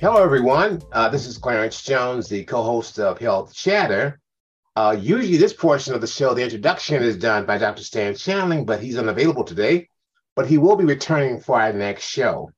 Hello, 0.00 0.22
everyone. 0.22 0.80
Uh, 0.92 1.10
this 1.10 1.26
is 1.26 1.36
Clarence 1.36 1.82
Jones, 1.82 2.26
the 2.26 2.42
co 2.44 2.62
host 2.62 2.98
of 2.98 3.18
Health 3.18 3.54
Chatter. 3.54 4.18
Uh, 4.74 4.96
usually, 4.98 5.36
this 5.36 5.52
portion 5.52 5.94
of 5.94 6.00
the 6.00 6.06
show, 6.06 6.32
the 6.32 6.42
introduction 6.42 7.02
is 7.02 7.18
done 7.18 7.44
by 7.44 7.58
Dr. 7.58 7.82
Stan 7.82 8.14
Shanedling, 8.14 8.64
but 8.64 8.80
he's 8.80 8.96
unavailable 8.96 9.44
today. 9.44 9.88
But 10.36 10.46
he 10.46 10.56
will 10.56 10.76
be 10.76 10.84
returning 10.84 11.38
for 11.38 11.60
our 11.60 11.74
next 11.74 12.04
show. 12.04 12.50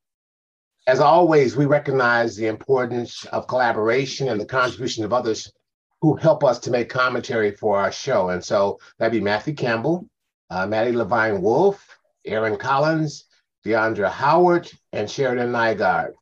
As 0.87 1.01
always, 1.01 1.57
we 1.57 1.67
recognize 1.67 2.37
the 2.37 2.47
importance 2.47 3.25
of 3.25 3.49
collaboration 3.49 4.29
and 4.29 4.41
the 4.41 4.47
contribution 4.47 5.05
of 5.05 5.13
others 5.13 5.53
who 6.03 6.17
help 6.17 6.43
us 6.43 6.59
to 6.59 6.71
make 6.71 6.89
commentary 6.89 7.53
for 7.53 7.79
our 7.79 7.93
show. 7.93 8.31
And 8.31 8.45
so 8.45 8.81
that'd 8.99 9.13
be 9.13 9.21
Matthew 9.21 9.55
Campbell, 9.55 10.09
uh, 10.51 10.67
Maddie 10.67 10.93
Levine 10.93 11.41
Wolf, 11.41 11.97
Aaron 12.27 12.59
Collins, 12.59 13.27
Deandra 13.65 14.11
Howard, 14.11 14.69
and 14.93 15.09
Sheridan 15.09 15.53
Nygaard. 15.53 16.15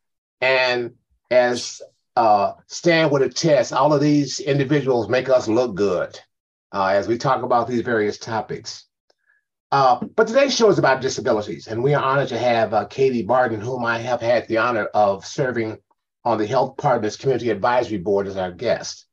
And 0.42 0.92
as 1.30 1.80
uh, 2.14 2.52
Stan 2.66 3.10
would 3.10 3.22
attest, 3.22 3.72
all 3.72 3.94
of 3.94 4.02
these 4.02 4.38
individuals 4.38 5.08
make 5.08 5.30
us 5.30 5.48
look 5.48 5.74
good 5.74 6.18
uh, 6.72 6.88
as 6.88 7.08
we 7.08 7.16
talk 7.16 7.42
about 7.42 7.66
these 7.66 7.80
various 7.80 8.18
topics. 8.18 8.84
Uh, 9.72 10.04
but 10.14 10.26
today's 10.26 10.54
show 10.54 10.68
is 10.68 10.78
about 10.78 11.00
disabilities, 11.00 11.68
and 11.68 11.82
we 11.82 11.94
are 11.94 12.04
honored 12.04 12.28
to 12.28 12.38
have 12.38 12.74
uh, 12.74 12.86
Kayte 12.86 13.26
Barton, 13.26 13.60
whom 13.60 13.86
I 13.86 13.98
have 13.98 14.20
had 14.20 14.46
the 14.46 14.58
honor 14.58 14.86
of 14.86 15.24
serving 15.24 15.78
on 16.24 16.36
the 16.36 16.46
Health 16.46 16.76
Partners 16.76 17.16
Community 17.16 17.48
Advisory 17.48 17.98
Board 17.98 18.26
as 18.26 18.36
our 18.36 18.52
guest. 18.52 19.06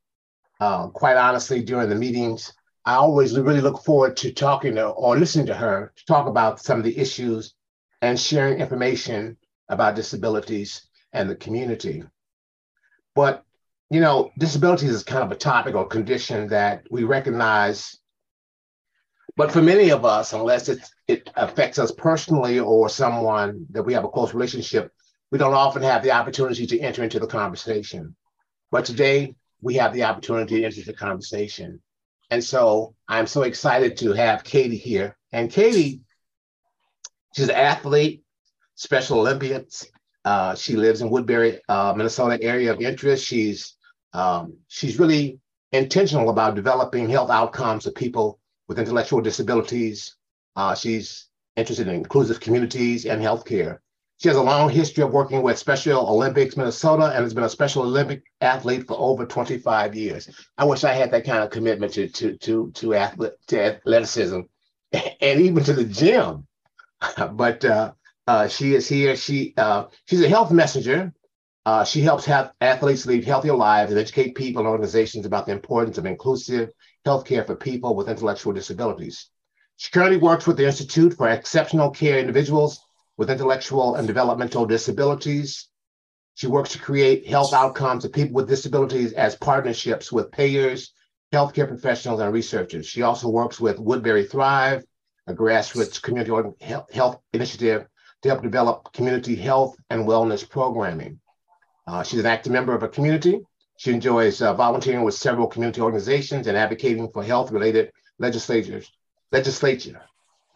Uh, 0.60 0.88
quite 0.88 1.18
honestly, 1.18 1.62
during 1.62 1.90
the 1.90 1.96
meetings, 1.96 2.54
I 2.86 2.96
always 2.96 3.38
really 3.38 3.62
look 3.62 3.84
forward 3.84 4.18
to 4.18 4.32
talking 4.32 4.76
to 4.76 4.88
or 4.88 5.18
listening 5.18 5.46
to 5.48 5.54
her 5.54 5.94
to 5.96 6.06
talk 6.06 6.28
about 6.28 6.62
some 6.62 6.78
of 6.78 6.84
the 6.84 6.98
issues 6.98 7.54
and 8.02 8.20
sharing 8.20 8.60
information 8.60 9.38
about 9.70 9.96
disabilities 9.96 10.88
and 11.14 11.30
the 11.30 11.36
community. 11.36 12.04
But, 13.14 13.44
you 13.90 14.00
know, 14.00 14.32
disabilities 14.38 14.92
is 14.92 15.04
kind 15.04 15.24
of 15.24 15.32
a 15.32 15.36
topic 15.36 15.76
or 15.76 15.86
condition 15.86 16.48
that 16.50 16.84
we 16.90 17.04
recognize. 17.04 17.98
But 19.36 19.52
for 19.52 19.62
many 19.62 19.92
of 19.92 20.06
us, 20.06 20.34
unless 20.34 20.70
it, 20.70 20.80
it 21.08 21.30
affects 21.36 21.80
us 21.80 21.92
personally 21.92 22.60
or 22.60 22.90
someone 22.90 23.66
that 23.72 23.84
we 23.84 23.94
have 23.94 24.06
a 24.06 24.10
close 24.10 24.34
relationship, 24.34 24.92
we 25.32 25.38
don't 25.38 25.54
often 25.54 25.84
have 25.84 26.04
the 26.04 26.12
opportunity 26.12 26.66
to 26.68 26.80
enter 26.80 27.04
into 27.04 27.20
the 27.20 27.28
conversation. 27.28 28.16
But 28.72 28.86
today, 28.86 29.36
we 29.62 29.76
have 29.76 29.94
the 29.94 30.04
opportunity 30.04 30.60
to 30.60 30.66
enter 30.66 30.82
the 30.82 30.94
conversation. 30.94 31.82
And 32.30 32.44
so 32.44 32.96
I'm 33.08 33.28
so 33.28 33.44
excited 33.44 33.98
to 33.98 34.14
have 34.14 34.44
Kayte 34.44 34.80
here. 34.80 35.18
And 35.32 35.50
Kayte, 35.50 36.02
she's 37.36 37.50
an 37.50 37.56
athlete, 37.56 38.24
Special 38.76 39.20
Olympians, 39.20 39.88
uh, 40.26 40.56
she 40.56 40.76
lives 40.76 41.02
in 41.02 41.10
Woodbury, 41.10 41.62
uh, 41.70 41.94
Minnesota 41.96 42.38
area 42.44 42.74
of 42.74 42.82
interest. 42.82 43.26
She's 43.26 43.76
um, 44.14 44.58
she's 44.68 45.00
really 45.00 45.40
intentional 45.72 46.30
about 46.30 46.56
developing 46.56 47.08
health 47.08 47.30
outcomes 47.30 47.86
of 47.86 47.96
people 47.96 48.40
with 48.68 48.78
intellectual 48.78 49.22
disabilities. 49.22 50.16
Uh, 50.56 50.76
she's 50.76 51.28
interested 51.56 51.88
in 51.88 51.96
inclusive 51.96 52.40
communities 52.40 53.06
and 53.06 53.22
healthcare. 53.22 53.80
She 54.20 54.30
has 54.30 54.38
a 54.38 54.42
long 54.42 54.70
history 54.70 55.04
of 55.04 55.14
working 55.14 55.44
with 55.44 55.60
Special 55.60 56.10
Olympics 56.10 56.58
Minnesota 56.58 57.06
and 57.06 57.24
has 57.24 57.36
been 57.36 57.44
a 57.44 57.50
Special 57.50 57.84
Olympic 57.84 58.24
athlete 58.42 58.88
for 58.88 58.98
over 58.98 59.28
25 59.28 59.96
years. 59.96 60.28
I 60.58 60.66
wish 60.66 60.84
I 60.84 60.94
had 60.94 61.12
that 61.12 61.24
kind 61.24 61.44
of 61.44 61.52
commitment 61.52 61.94
to 61.94 62.08
to 62.08 62.36
to 62.38 62.72
to, 62.72 62.96
athlete, 62.96 63.34
to 63.48 63.64
athleticism 63.64 64.40
and 64.92 65.42
even 65.42 65.64
to 65.64 65.74
the 65.74 65.84
gym. 65.84 66.48
but 67.34 67.64
uh, 67.64 67.94
uh, 68.26 68.48
she 68.48 68.74
is 68.74 68.90
here. 68.90 69.16
She 69.16 69.54
uh, 69.56 69.86
she's 70.06 70.24
a 70.24 70.30
health 70.30 70.52
messenger. 70.52 71.14
Uh, 71.68 71.84
she 71.84 72.02
helps 72.02 72.26
have 72.26 72.54
athletes 72.60 73.06
lead 73.06 73.24
healthier 73.24 73.54
lives 73.54 73.92
and 73.92 74.00
educate 74.00 74.34
people 74.34 74.62
and 74.62 74.68
organizations 74.68 75.28
about 75.28 75.46
the 75.46 75.52
importance 75.52 76.00
of 76.00 76.08
inclusive 76.08 76.70
healthcare 77.06 77.46
for 77.46 77.56
people 77.56 77.96
with 77.96 78.10
intellectual 78.10 78.54
disabilities. 78.54 79.30
She 79.76 79.92
currently 79.92 80.18
works 80.18 80.48
with 80.48 80.58
the 80.58 80.66
Institute 80.66 81.14
for 81.14 81.30
Exceptional 81.30 81.92
Care 81.92 82.18
Individuals 82.18 82.80
with 83.18 83.32
Intellectual 83.32 83.96
and 83.96 84.08
Developmental 84.08 84.66
Disabilities. 84.66 85.68
She 86.36 86.48
works 86.48 86.72
to 86.74 86.80
create 86.80 87.28
health 87.28 87.52
outcomes 87.52 88.06
of 88.06 88.14
people 88.14 88.36
with 88.36 88.48
disabilities 88.48 89.14
as 89.14 89.36
partnerships 89.36 90.12
with 90.12 90.32
payers, 90.32 90.94
healthcare 91.34 91.68
professionals, 91.68 92.22
and 92.22 92.32
researchers. 92.32 92.86
She 92.86 93.02
also 93.02 93.28
works 93.28 93.60
with 93.60 93.80
Woodbury 93.80 94.26
Thrive, 94.26 94.86
a 95.26 95.34
grassroots 95.34 96.02
community 96.02 96.32
health 96.94 97.20
initiative 97.34 97.88
to 98.22 98.30
help 98.30 98.44
develop 98.44 98.94
community 98.94 99.36
health 99.36 99.76
and 99.90 100.06
wellness 100.06 100.48
programming. 100.48 101.20
Uh, 101.88 102.04
she's 102.04 102.20
an 102.20 102.26
active 102.28 102.52
member 102.52 102.76
of 102.76 102.84
a 102.84 102.88
community. 102.88 103.40
She 103.78 103.94
enjoys 103.94 104.42
uh, 104.42 104.54
volunteering 104.54 105.04
with 105.04 105.16
several 105.16 105.48
community 105.48 105.82
organizations 105.82 106.48
and 106.48 106.58
advocating 106.58 107.10
for 107.12 107.24
health-related 107.24 107.92
legislatures, 108.20 108.92
legislature 109.32 110.02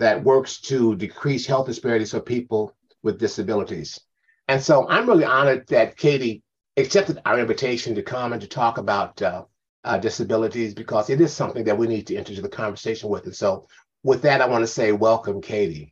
that 0.01 0.23
works 0.23 0.59
to 0.59 0.95
decrease 0.95 1.45
health 1.45 1.67
disparities 1.67 2.09
for 2.09 2.19
people 2.19 2.75
with 3.03 3.19
disabilities. 3.19 3.99
And 4.47 4.59
so 4.59 4.89
I'm 4.89 5.07
really 5.07 5.25
honored 5.25 5.67
that 5.67 5.95
Kayte 5.95 6.41
accepted 6.75 7.19
our 7.23 7.39
invitation 7.39 7.93
to 7.93 8.01
come 8.01 8.33
and 8.33 8.41
to 8.41 8.47
talk 8.47 8.79
about 8.79 9.21
uh, 9.21 9.43
uh, 9.83 9.99
disabilities 9.99 10.73
because 10.73 11.11
it 11.11 11.21
is 11.21 11.31
something 11.31 11.63
that 11.65 11.77
we 11.77 11.85
need 11.85 12.07
to 12.07 12.15
enter 12.15 12.31
into 12.31 12.41
the 12.41 12.49
conversation 12.49 13.09
with. 13.09 13.25
And 13.25 13.35
so 13.35 13.67
with 14.01 14.23
that, 14.23 14.41
I 14.41 14.47
want 14.47 14.63
to 14.63 14.67
say 14.67 14.91
welcome, 14.91 15.39
Kayte. 15.39 15.91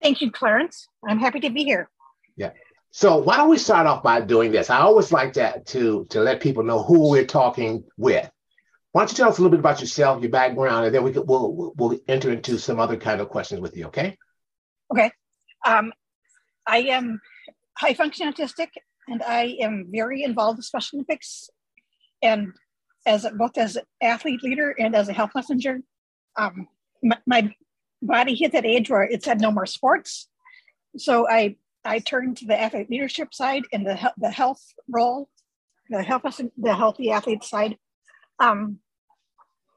Thank 0.00 0.22
you, 0.22 0.30
Clarence. 0.30 0.88
I'm 1.06 1.18
happy 1.18 1.40
to 1.40 1.50
be 1.50 1.64
here. 1.64 1.90
Yeah. 2.34 2.52
So 2.92 3.18
why 3.18 3.36
don't 3.36 3.50
we 3.50 3.58
start 3.58 3.86
off 3.86 4.02
by 4.02 4.22
doing 4.22 4.52
this? 4.52 4.70
I 4.70 4.78
always 4.78 5.12
like 5.12 5.34
that 5.34 5.66
to 5.66 6.06
to 6.08 6.20
let 6.20 6.40
people 6.40 6.62
know 6.62 6.82
who 6.82 7.10
we're 7.10 7.26
talking 7.26 7.84
with. 7.98 8.30
Why 8.92 9.02
don't 9.02 9.10
you 9.10 9.16
tell 9.16 9.28
us 9.28 9.38
a 9.38 9.42
little 9.42 9.50
bit 9.50 9.60
about 9.60 9.80
yourself, 9.80 10.22
your 10.22 10.30
background, 10.30 10.86
and 10.86 10.94
then 10.94 11.04
we 11.04 11.12
could, 11.12 11.28
we'll 11.28 11.72
we'll 11.76 11.98
enter 12.08 12.32
into 12.32 12.58
some 12.58 12.80
other 12.80 12.96
kind 12.96 13.20
of 13.20 13.28
questions 13.28 13.60
with 13.60 13.76
you. 13.76 13.86
Okay. 13.86 14.16
Okay. 14.92 15.10
Um, 15.66 15.92
I 16.66 16.78
am 16.78 17.20
high 17.76 17.94
function 17.94 18.32
autistic, 18.32 18.68
and 19.06 19.22
I 19.22 19.56
am 19.60 19.86
very 19.90 20.22
involved 20.22 20.58
with 20.58 20.66
Special 20.66 20.98
Olympics, 20.98 21.50
and 22.22 22.52
as 23.06 23.26
both 23.36 23.56
as 23.56 23.76
an 23.76 23.84
athlete 24.02 24.42
leader 24.42 24.74
and 24.78 24.94
as 24.94 25.08
a 25.08 25.12
health 25.12 25.30
messenger. 25.34 25.80
Um, 26.36 26.68
my, 27.02 27.18
my 27.26 27.54
body 28.02 28.34
hit 28.34 28.52
that 28.52 28.66
age 28.66 28.90
where 28.90 29.02
it 29.02 29.24
said 29.24 29.40
no 29.40 29.50
more 29.50 29.66
sports. 29.66 30.28
So 30.96 31.28
I 31.28 31.56
I 31.84 32.00
turned 32.00 32.36
to 32.38 32.46
the 32.46 32.60
athlete 32.60 32.90
leadership 32.90 33.34
side 33.34 33.62
and 33.72 33.86
the 33.86 34.12
the 34.18 34.30
health 34.30 34.62
role, 34.88 35.28
the 35.90 36.02
health 36.02 36.22
the 36.56 36.74
healthy 36.74 37.10
athlete 37.10 37.44
side. 37.44 37.76
Um, 38.40 38.78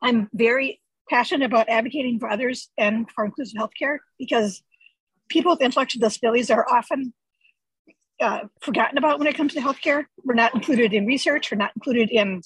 I'm 0.02 0.30
very 0.34 0.82
passionate 1.10 1.46
about 1.46 1.70
advocating 1.70 2.20
for 2.20 2.30
others 2.30 2.70
and 2.78 3.10
for 3.12 3.26
inclusive 3.26 3.60
healthcare 3.60 3.98
because 4.18 4.64
people 5.30 5.52
with 5.52 5.62
intellectual 5.62 6.00
disabilities 6.00 6.50
are 6.50 6.66
often 6.70 7.14
uh, 8.20 8.42
forgotten 8.62 8.98
about 8.98 9.20
when 9.20 9.28
it 9.28 9.36
comes 9.36 9.54
to 9.54 9.60
healthcare. 9.60 10.06
We're 10.24 10.36
not 10.36 10.54
included 10.54 10.94
in 10.94 11.06
research. 11.06 11.52
We're 11.52 11.58
not 11.58 11.72
included 11.76 12.10
in 12.10 12.42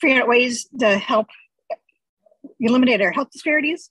figuring 0.00 0.22
out 0.22 0.28
ways 0.28 0.68
to 0.78 0.98
help 0.98 1.28
eliminate 2.60 3.00
our 3.00 3.12
health 3.12 3.30
disparities 3.30 3.90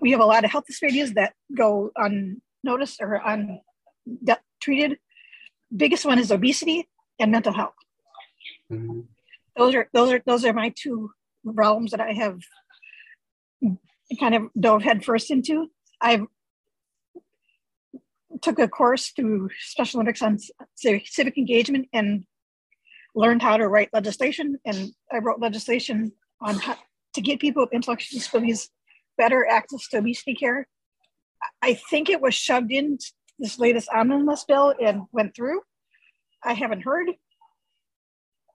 we 0.00 0.10
have 0.10 0.20
a 0.20 0.24
lot 0.24 0.44
of 0.44 0.50
health 0.50 0.66
disparities 0.66 1.14
that 1.14 1.34
go 1.56 1.90
unnoticed 1.96 3.00
or 3.00 3.20
untreated. 3.24 4.98
Biggest 5.74 6.04
one 6.04 6.18
is 6.18 6.30
obesity 6.30 6.88
and 7.18 7.30
mental 7.30 7.52
health. 7.52 7.74
Mm-hmm. 8.70 9.00
Those 9.56 9.74
are 9.74 9.88
those 9.92 10.12
are 10.12 10.22
those 10.26 10.44
are 10.44 10.52
my 10.52 10.72
two 10.76 11.10
realms 11.44 11.90
that 11.92 12.00
I 12.00 12.12
have 12.12 12.40
kind 14.18 14.34
of 14.34 14.42
dove 14.58 14.82
headfirst 14.82 15.30
into. 15.30 15.70
I 16.00 16.22
took 18.42 18.58
a 18.58 18.68
course 18.68 19.10
through 19.10 19.48
Special 19.60 19.98
Olympics 19.98 20.22
on 20.22 20.38
civic, 20.74 21.38
engagement 21.38 21.88
and 21.92 22.24
learned 23.14 23.42
how 23.42 23.56
to 23.56 23.68
write 23.68 23.90
legislation. 23.92 24.58
And 24.64 24.90
I 25.12 25.18
wrote 25.18 25.40
legislation 25.40 26.12
on 26.40 26.56
how 26.56 26.76
to 27.14 27.20
get 27.20 27.40
people 27.40 27.62
with 27.62 27.72
intellectual 27.72 28.18
disabilities 28.18 28.70
better 29.16 29.46
access 29.48 29.88
to 29.88 29.98
obesity 29.98 30.34
care. 30.34 30.66
I 31.62 31.74
think 31.74 32.10
it 32.10 32.20
was 32.20 32.34
shoved 32.34 32.72
in 32.72 32.98
this 33.38 33.58
latest 33.58 33.88
omnibus 33.94 34.44
bill 34.44 34.74
and 34.82 35.02
went 35.12 35.34
through. 35.34 35.60
I 36.42 36.54
haven't 36.54 36.82
heard. 36.82 37.08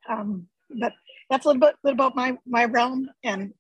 Um, 0.08 0.48
but 0.70 0.94
that's 1.30 1.46
a 1.46 1.50
little 1.50 1.60
bit, 1.60 1.76
about 1.94 2.16
my, 2.16 2.38
my 2.46 2.66
realm. 2.66 3.10
And 3.24 3.54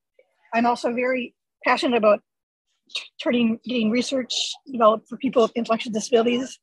I'm 0.53 0.65
also 0.65 0.93
very 0.93 1.35
passionate 1.65 1.97
about 1.97 2.21
turning, 3.21 3.59
getting 3.65 3.91
research 3.91 4.53
developed 4.71 5.07
for 5.07 5.17
people 5.17 5.43
with 5.43 5.51
intellectual 5.55 5.93
disabilities. 5.93 6.59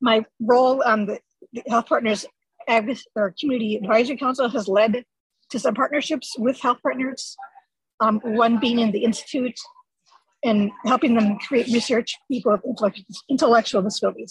My 0.00 0.24
role 0.40 0.82
on 0.84 1.06
the, 1.06 1.20
the 1.52 1.62
Health 1.68 1.86
Partners 1.86 2.26
or 2.68 3.34
Community 3.40 3.76
Advisory 3.76 4.16
Council 4.16 4.48
has 4.48 4.68
led 4.68 5.04
to 5.50 5.58
some 5.58 5.74
partnerships 5.74 6.36
with 6.38 6.60
health 6.60 6.78
partners 6.82 7.36
Um, 8.00 8.20
one 8.22 8.60
being 8.60 8.78
in 8.78 8.92
the 8.92 9.02
institute 9.02 9.58
and 10.44 10.70
helping 10.84 11.16
them 11.18 11.36
create 11.46 11.66
research 11.66 12.14
people 12.30 12.52
with 12.54 12.94
intellectual 13.28 13.82
disabilities. 13.82 14.30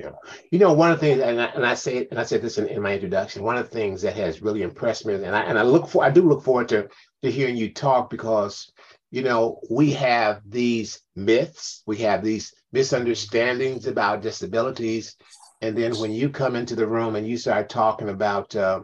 Yeah, 0.00 0.12
you 0.50 0.58
know, 0.58 0.72
one 0.72 0.90
of 0.90 0.98
the 0.98 1.06
things, 1.06 1.20
and 1.20 1.38
I, 1.38 1.44
and 1.46 1.66
I 1.66 1.74
say, 1.74 2.08
and 2.10 2.18
I 2.18 2.22
said 2.22 2.40
this 2.40 2.56
in, 2.56 2.66
in 2.68 2.80
my 2.80 2.94
introduction. 2.94 3.42
One 3.42 3.58
of 3.58 3.68
the 3.68 3.76
things 3.76 4.00
that 4.00 4.16
has 4.16 4.40
really 4.40 4.62
impressed 4.62 5.04
me, 5.04 5.12
and 5.12 5.36
I 5.36 5.42
and 5.42 5.58
I 5.58 5.62
look 5.62 5.88
for, 5.88 6.02
I 6.02 6.08
do 6.08 6.26
look 6.26 6.42
forward 6.42 6.68
to 6.70 6.88
to 7.22 7.30
hearing 7.30 7.54
you 7.54 7.74
talk 7.74 8.08
because, 8.08 8.72
you 9.10 9.22
know, 9.22 9.60
we 9.70 9.92
have 9.92 10.40
these 10.46 11.02
myths, 11.16 11.82
we 11.86 11.98
have 11.98 12.24
these 12.24 12.54
misunderstandings 12.72 13.86
about 13.86 14.22
disabilities, 14.22 15.16
and 15.60 15.76
then 15.76 15.94
when 15.98 16.12
you 16.12 16.30
come 16.30 16.56
into 16.56 16.76
the 16.76 16.86
room 16.86 17.14
and 17.14 17.26
you 17.26 17.36
start 17.36 17.68
talking 17.68 18.08
about 18.08 18.56
uh, 18.56 18.80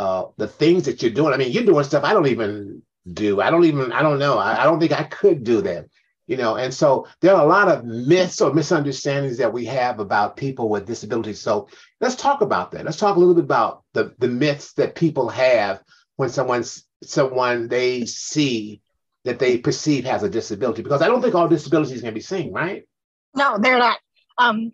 uh, 0.00 0.24
the 0.36 0.48
things 0.48 0.86
that 0.86 1.00
you're 1.00 1.12
doing, 1.12 1.32
I 1.32 1.36
mean, 1.36 1.52
you're 1.52 1.64
doing 1.64 1.84
stuff 1.84 2.02
I 2.02 2.12
don't 2.12 2.26
even 2.26 2.82
do. 3.12 3.40
I 3.40 3.50
don't 3.50 3.66
even, 3.66 3.92
I 3.92 4.02
don't 4.02 4.18
know. 4.18 4.36
I, 4.36 4.62
I 4.62 4.64
don't 4.64 4.80
think 4.80 4.90
I 4.90 5.04
could 5.04 5.44
do 5.44 5.62
that 5.62 5.86
you 6.26 6.36
know 6.36 6.56
and 6.56 6.72
so 6.72 7.06
there 7.20 7.34
are 7.34 7.44
a 7.44 7.48
lot 7.48 7.68
of 7.68 7.84
myths 7.84 8.40
or 8.40 8.52
misunderstandings 8.52 9.38
that 9.38 9.52
we 9.52 9.64
have 9.66 10.00
about 10.00 10.36
people 10.36 10.68
with 10.68 10.86
disabilities. 10.86 11.40
So 11.40 11.68
let's 12.00 12.16
talk 12.16 12.40
about 12.40 12.72
that. 12.72 12.84
Let's 12.84 12.96
talk 12.96 13.16
a 13.16 13.18
little 13.18 13.34
bit 13.34 13.44
about 13.44 13.84
the, 13.92 14.14
the 14.18 14.28
myths 14.28 14.72
that 14.74 14.94
people 14.94 15.28
have 15.28 15.82
when 16.16 16.28
someone's 16.28 16.84
someone 17.02 17.68
they 17.68 18.04
see 18.06 18.80
that 19.24 19.38
they 19.38 19.58
perceive 19.58 20.04
has 20.04 20.22
a 20.22 20.30
disability 20.30 20.82
because 20.82 21.02
i 21.02 21.06
don't 21.06 21.20
think 21.20 21.34
all 21.34 21.48
disabilities 21.48 22.00
can 22.00 22.14
be 22.14 22.20
seen 22.20 22.52
right? 22.52 22.88
No 23.34 23.58
they're 23.58 23.78
not. 23.78 23.98
Um 24.38 24.72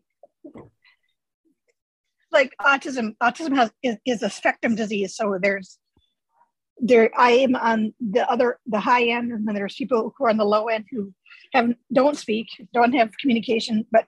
like 2.31 2.53
autism 2.61 3.17
autism 3.23 3.57
has 3.57 3.73
is, 3.83 3.97
is 4.07 4.23
a 4.23 4.31
spectrum 4.31 4.75
disease 4.75 5.17
so 5.17 5.39
there's 5.41 5.79
there 6.83 7.11
i 7.17 7.31
am 7.31 7.55
on 7.57 7.95
the 8.01 8.29
other 8.31 8.59
the 8.67 8.81
high 8.81 9.05
end 9.05 9.33
and 9.33 9.47
then 9.47 9.55
there's 9.55 9.77
people 9.77 10.13
who 10.17 10.25
are 10.27 10.31
on 10.31 10.37
the 10.37 10.45
low 10.45 10.67
end 10.67 10.85
who 10.91 11.13
have 11.55 11.71
don't 11.93 12.19
speak 12.19 12.47
don't 12.75 12.93
have 12.93 13.17
communication 13.19 13.87
but 13.91 14.07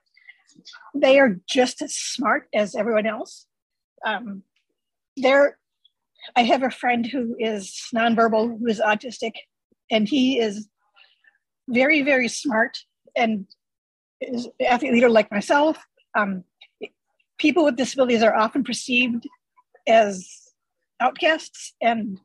they 0.95 1.19
are 1.19 1.41
just 1.49 1.83
as 1.83 1.95
smart 1.95 2.49
as 2.55 2.75
everyone 2.75 3.07
else. 3.07 3.47
Um, 4.07 4.43
i 6.37 6.43
have 6.43 6.63
a 6.63 6.71
friend 6.71 7.07
who 7.07 7.37
is 7.39 7.89
nonverbal 7.95 8.59
who 8.59 8.67
is 8.67 8.81
autistic 8.81 9.33
and 9.91 10.09
he 10.09 10.39
is 10.39 10.69
very 11.69 12.03
very 12.03 12.29
smart 12.29 12.79
and 13.15 13.47
is 14.21 14.49
athlete 14.67 14.93
leader 14.93 15.11
like 15.11 15.31
myself. 15.31 15.79
Um, 16.17 16.45
people 17.39 17.65
with 17.65 17.77
disabilities 17.77 18.23
are 18.23 18.35
often 18.35 18.65
perceived 18.65 19.27
as 19.87 20.29
outcasts 21.01 21.75
and 21.83 22.19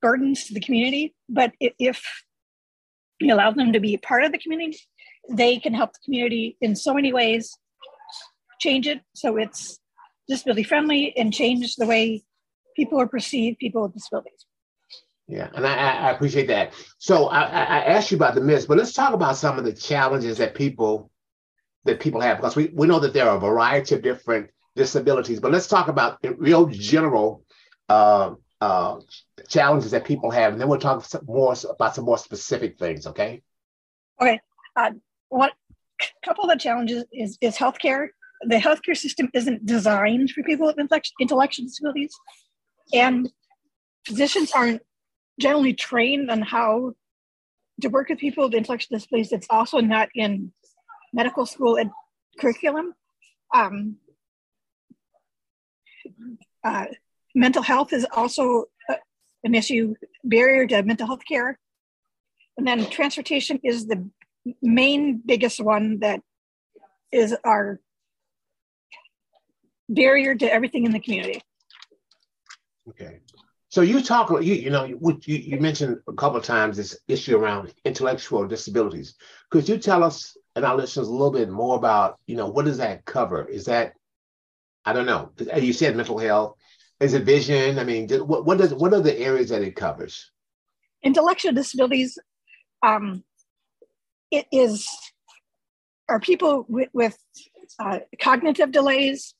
burdens 0.00 0.46
to 0.46 0.54
the 0.54 0.60
community. 0.60 1.14
But 1.28 1.52
if 1.60 2.02
you 3.20 3.34
allow 3.34 3.50
them 3.50 3.72
to 3.72 3.80
be 3.80 3.96
part 3.96 4.24
of 4.24 4.32
the 4.32 4.38
community, 4.38 4.78
they 5.28 5.58
can 5.58 5.74
help 5.74 5.92
the 5.92 6.00
community 6.04 6.56
in 6.60 6.76
so 6.76 6.94
many 6.94 7.12
ways, 7.12 7.56
change 8.60 8.86
it 8.86 9.00
so 9.14 9.36
it's 9.36 9.78
disability 10.28 10.62
friendly 10.62 11.16
and 11.16 11.32
change 11.32 11.76
the 11.76 11.86
way 11.86 12.22
people 12.76 13.00
are 13.00 13.08
perceived, 13.08 13.58
people 13.58 13.82
with 13.82 13.94
disabilities. 13.94 14.46
Yeah, 15.26 15.50
and 15.54 15.66
I, 15.66 15.74
I 15.74 16.10
appreciate 16.10 16.48
that. 16.48 16.72
So 16.98 17.26
I, 17.26 17.42
I 17.42 17.84
asked 17.84 18.10
you 18.10 18.16
about 18.16 18.34
the 18.34 18.40
myths, 18.40 18.64
but 18.64 18.78
let's 18.78 18.94
talk 18.94 19.12
about 19.12 19.36
some 19.36 19.58
of 19.58 19.64
the 19.64 19.72
challenges 19.72 20.38
that 20.38 20.54
people 20.54 21.10
that 21.84 22.00
people 22.00 22.20
have 22.20 22.38
because 22.38 22.56
we, 22.56 22.70
we 22.74 22.86
know 22.86 22.98
that 23.00 23.12
there 23.12 23.28
are 23.28 23.36
a 23.36 23.40
variety 23.40 23.94
of 23.94 24.02
different 24.02 24.50
disabilities, 24.74 25.40
but 25.40 25.52
let's 25.52 25.66
talk 25.66 25.88
about 25.88 26.18
real 26.36 26.66
general 26.66 27.44
uh, 27.88 28.34
uh, 28.60 29.00
challenges 29.48 29.92
that 29.92 30.04
people 30.04 30.30
have, 30.30 30.52
and 30.52 30.60
then 30.60 30.68
we'll 30.68 30.78
talk 30.78 31.04
more 31.26 31.54
about 31.70 31.94
some 31.94 32.04
more 32.04 32.18
specific 32.18 32.78
things. 32.78 33.06
Okay. 33.06 33.42
Okay. 34.20 34.40
Uh, 34.76 34.90
what 35.28 35.52
couple 36.24 36.44
of 36.44 36.50
the 36.50 36.58
challenges 36.58 37.04
is 37.12 37.38
is 37.40 37.56
healthcare. 37.56 38.08
The 38.42 38.56
healthcare 38.56 38.96
system 38.96 39.28
isn't 39.34 39.66
designed 39.66 40.30
for 40.30 40.42
people 40.42 40.66
with 40.66 40.78
intellectual 41.20 41.66
disabilities, 41.66 42.14
and 42.92 43.30
physicians 44.06 44.52
aren't 44.52 44.82
generally 45.40 45.74
trained 45.74 46.30
on 46.30 46.42
how 46.42 46.94
to 47.80 47.88
work 47.88 48.08
with 48.08 48.18
people 48.18 48.44
with 48.44 48.54
intellectual 48.54 48.96
disabilities. 48.96 49.32
It's 49.32 49.46
also 49.50 49.78
not 49.78 50.08
in 50.14 50.52
medical 51.12 51.46
school 51.46 51.78
ed- 51.78 51.90
curriculum. 52.38 52.94
Um, 53.54 53.96
uh, 56.64 56.86
mental 57.34 57.62
health 57.62 57.92
is 57.92 58.06
also 58.12 58.64
uh, 58.88 58.94
an 59.44 59.54
issue, 59.54 59.94
barrier 60.24 60.66
to 60.66 60.82
mental 60.82 61.06
health 61.06 61.22
care. 61.26 61.58
And 62.56 62.66
then 62.66 62.90
transportation 62.90 63.60
is 63.62 63.86
the 63.86 64.08
main 64.62 65.22
biggest 65.24 65.60
one 65.60 66.00
that 66.00 66.20
is 67.12 67.36
our 67.44 67.80
barrier 69.88 70.34
to 70.34 70.52
everything 70.52 70.84
in 70.84 70.92
the 70.92 71.00
community. 71.00 71.40
Okay. 72.88 73.20
So 73.70 73.82
you 73.82 74.02
talk, 74.02 74.30
you, 74.30 74.54
you 74.54 74.70
know, 74.70 74.84
you, 74.84 75.20
you 75.24 75.60
mentioned 75.60 75.98
a 76.08 76.12
couple 76.14 76.38
of 76.38 76.44
times 76.44 76.76
this 76.76 76.98
issue 77.06 77.36
around 77.36 77.72
intellectual 77.84 78.46
disabilities. 78.46 79.14
Could 79.50 79.68
you 79.68 79.78
tell 79.78 80.02
us 80.02 80.36
and 80.56 80.64
our 80.64 80.76
listeners 80.76 81.06
a 81.06 81.12
little 81.12 81.30
bit 81.30 81.50
more 81.50 81.76
about, 81.76 82.18
you 82.26 82.36
know, 82.36 82.48
what 82.48 82.64
does 82.64 82.78
that 82.78 83.04
cover? 83.04 83.46
Is 83.46 83.66
that, 83.66 83.92
I 84.84 84.92
don't 84.92 85.06
know, 85.06 85.32
you 85.56 85.72
said 85.72 85.96
mental 85.96 86.18
health, 86.18 86.56
is 87.00 87.14
it 87.14 87.24
vision? 87.24 87.78
I 87.78 87.84
mean, 87.84 88.08
what, 88.26 88.44
what 88.44 88.58
does 88.58 88.74
what 88.74 88.92
are 88.92 89.00
the 89.00 89.18
areas 89.18 89.50
that 89.50 89.62
it 89.62 89.76
covers? 89.76 90.30
Intellectual 91.02 91.52
disabilities. 91.52 92.18
Um, 92.82 93.24
it 94.30 94.46
is 94.52 94.86
are 96.08 96.20
people 96.20 96.64
with, 96.68 96.88
with 96.92 97.18
uh, 97.78 98.00
cognitive 98.20 98.72
delays, 98.72 99.34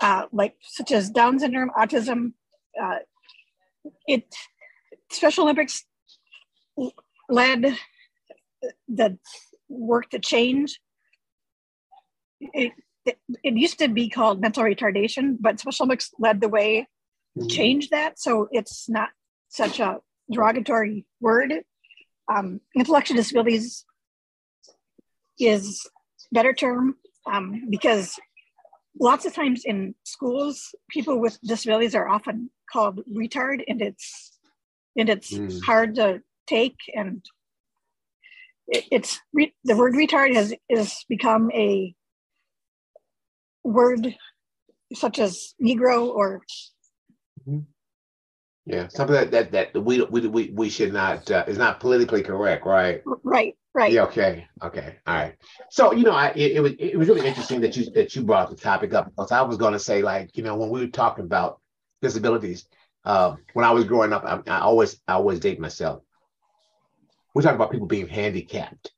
uh, 0.00 0.26
like 0.32 0.54
such 0.62 0.92
as 0.92 1.10
Down 1.10 1.38
syndrome, 1.38 1.70
autism. 1.76 2.32
Uh, 2.80 2.98
it 4.06 4.24
Special 5.10 5.44
Olympics 5.44 5.84
led 7.28 7.76
the 8.88 9.18
work 9.68 10.10
to 10.10 10.18
change. 10.18 10.78
It, 12.40 12.72
it, 13.04 13.18
it, 13.42 13.56
used 13.56 13.78
to 13.80 13.88
be 13.88 14.08
called 14.08 14.40
mental 14.40 14.62
retardation, 14.62 15.36
but 15.40 15.58
Special 15.58 15.84
Olympics 15.84 16.10
led 16.18 16.40
the 16.40 16.48
way. 16.48 16.86
Change 17.48 17.88
that 17.90 18.18
so 18.18 18.48
it's 18.52 18.88
not 18.88 19.10
such 19.48 19.80
a 19.80 19.98
derogatory 20.30 21.04
word. 21.20 21.52
Um, 22.32 22.60
intellectual 22.76 23.16
disabilities 23.16 23.84
is 25.38 25.88
better 26.32 26.52
term 26.52 26.96
um, 27.26 27.68
because 27.68 28.18
lots 28.98 29.26
of 29.26 29.34
times 29.34 29.62
in 29.64 29.94
schools, 30.04 30.74
people 30.90 31.18
with 31.20 31.40
disabilities 31.42 31.94
are 31.94 32.08
often 32.08 32.50
called 32.72 33.00
retard, 33.12 33.62
and 33.66 33.82
it's 33.82 34.38
and 34.96 35.08
it's 35.08 35.32
mm. 35.32 35.60
hard 35.64 35.96
to 35.96 36.20
take 36.46 36.76
and 36.94 37.24
it, 38.66 38.84
it's 38.90 39.20
re, 39.32 39.54
the 39.64 39.76
word 39.76 39.94
retard 39.94 40.34
has 40.34 40.54
is 40.68 41.04
become 41.08 41.50
a 41.52 41.94
word 43.62 44.14
such 44.94 45.18
as 45.18 45.54
negro 45.62 46.08
or 46.08 46.42
Mm-hmm. 47.46 47.60
Yeah, 48.66 48.88
something 48.88 49.14
that 49.14 49.30
that, 49.30 49.52
that 49.72 49.80
we, 49.80 50.02
we 50.02 50.26
we 50.28 50.50
we 50.50 50.68
should 50.68 50.92
not 50.92 51.30
uh, 51.30 51.44
is 51.48 51.58
not 51.58 51.80
politically 51.80 52.22
correct, 52.22 52.66
right? 52.66 53.02
Right, 53.24 53.56
right. 53.74 53.92
Yeah, 53.92 54.02
okay, 54.04 54.46
okay, 54.62 54.96
all 55.06 55.14
right. 55.14 55.34
So 55.70 55.92
you 55.92 56.04
know, 56.04 56.12
I 56.12 56.28
it, 56.36 56.52
it 56.52 56.60
was 56.60 56.72
it 56.78 56.96
was 56.96 57.08
really 57.08 57.26
interesting 57.26 57.62
that 57.62 57.76
you 57.76 57.90
that 57.92 58.14
you 58.14 58.22
brought 58.22 58.50
the 58.50 58.56
topic 58.56 58.92
up 58.94 59.06
because 59.06 59.32
I 59.32 59.42
was 59.42 59.56
going 59.56 59.72
to 59.72 59.78
say 59.78 60.02
like 60.02 60.36
you 60.36 60.42
know 60.42 60.56
when 60.56 60.68
we 60.70 60.80
were 60.80 60.86
talking 60.88 61.24
about 61.24 61.60
disabilities, 62.02 62.66
uh, 63.04 63.34
when 63.54 63.64
I 63.64 63.70
was 63.72 63.84
growing 63.84 64.12
up, 64.12 64.24
I, 64.24 64.40
I 64.50 64.60
always 64.60 65.00
I 65.08 65.14
always 65.14 65.40
date 65.40 65.58
myself. 65.58 66.02
We 67.34 67.42
talk 67.42 67.54
about 67.54 67.70
people 67.70 67.86
being 67.86 68.08
handicapped. 68.08 68.92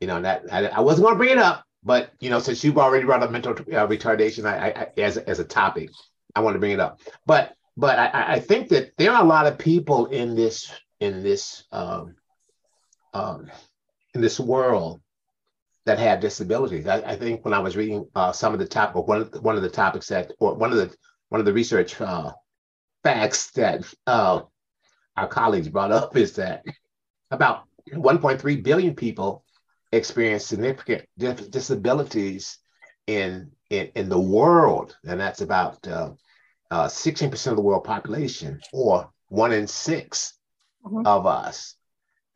You 0.00 0.08
know 0.08 0.20
that 0.22 0.44
I, 0.50 0.66
I 0.66 0.80
wasn't 0.80 1.04
going 1.04 1.14
to 1.14 1.18
bring 1.18 1.30
it 1.30 1.38
up, 1.38 1.64
but 1.84 2.10
you 2.20 2.30
know 2.30 2.40
since 2.40 2.64
you've 2.64 2.78
already 2.78 3.04
brought 3.04 3.22
up 3.22 3.30
mental 3.30 3.52
uh, 3.52 3.86
retardation 3.86 4.44
I, 4.44 4.70
I, 4.70 5.00
as 5.00 5.18
as 5.18 5.38
a 5.38 5.44
topic, 5.44 5.90
I 6.34 6.40
want 6.40 6.54
to 6.54 6.60
bring 6.60 6.72
it 6.72 6.80
up. 6.80 7.00
But 7.26 7.54
but 7.76 7.98
I, 7.98 8.34
I 8.34 8.40
think 8.40 8.68
that 8.68 8.92
there 8.98 9.12
are 9.12 9.22
a 9.22 9.26
lot 9.26 9.46
of 9.46 9.58
people 9.58 10.06
in 10.06 10.34
this 10.34 10.70
in 11.00 11.22
this 11.22 11.64
um, 11.72 12.16
um, 13.14 13.50
in 14.14 14.20
this 14.20 14.38
world 14.38 15.00
that 15.84 15.98
have 15.98 16.20
disabilities. 16.20 16.86
I, 16.86 16.96
I 16.98 17.16
think 17.16 17.44
when 17.44 17.54
I 17.54 17.58
was 17.58 17.76
reading 17.76 18.06
uh, 18.14 18.32
some 18.32 18.52
of 18.52 18.58
the 18.58 18.66
top 18.66 18.94
or 18.94 19.04
one 19.04 19.22
of 19.22 19.32
the, 19.32 19.40
one 19.40 19.56
of 19.56 19.62
the 19.62 19.68
topics 19.68 20.08
that 20.08 20.32
or 20.38 20.54
one 20.54 20.70
of 20.70 20.78
the 20.78 20.94
one 21.28 21.40
of 21.40 21.44
the 21.44 21.52
research 21.52 22.00
uh, 22.00 22.30
facts 23.02 23.50
that 23.52 23.84
uh, 24.06 24.42
our 25.16 25.26
colleagues 25.28 25.68
brought 25.68 25.92
up 25.92 26.16
is 26.16 26.34
that 26.34 26.64
about 27.30 27.64
1.3 27.90 28.62
billion 28.62 28.94
people 28.94 29.44
experience 29.92 30.46
significant 30.46 31.04
disabilities 31.18 32.58
in 33.06 33.50
in, 33.72 33.90
in 33.96 34.08
the 34.08 34.20
world, 34.20 34.96
and 35.06 35.18
that's 35.18 35.40
about 35.40 35.86
uh, 35.88 36.10
uh, 36.70 36.86
16% 36.86 37.46
of 37.46 37.56
the 37.56 37.62
world 37.62 37.84
population, 37.84 38.60
or 38.72 39.10
one 39.28 39.52
in 39.52 39.66
6 39.66 40.34
mm-hmm. 40.84 41.06
of 41.06 41.26
us. 41.26 41.74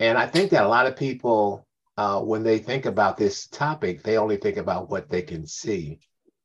And 0.00 0.16
I 0.16 0.26
think 0.26 0.50
that 0.50 0.64
a 0.64 0.68
lot 0.68 0.86
of 0.86 0.96
people, 0.96 1.66
uh, 1.96 2.20
when 2.20 2.42
they 2.42 2.58
think 2.58 2.86
about 2.86 3.16
this 3.16 3.46
topic, 3.48 4.02
they 4.02 4.16
only 4.16 4.38
think 4.38 4.56
about 4.56 4.90
what 4.90 5.10
they 5.10 5.22
can 5.22 5.46
see. 5.46 6.00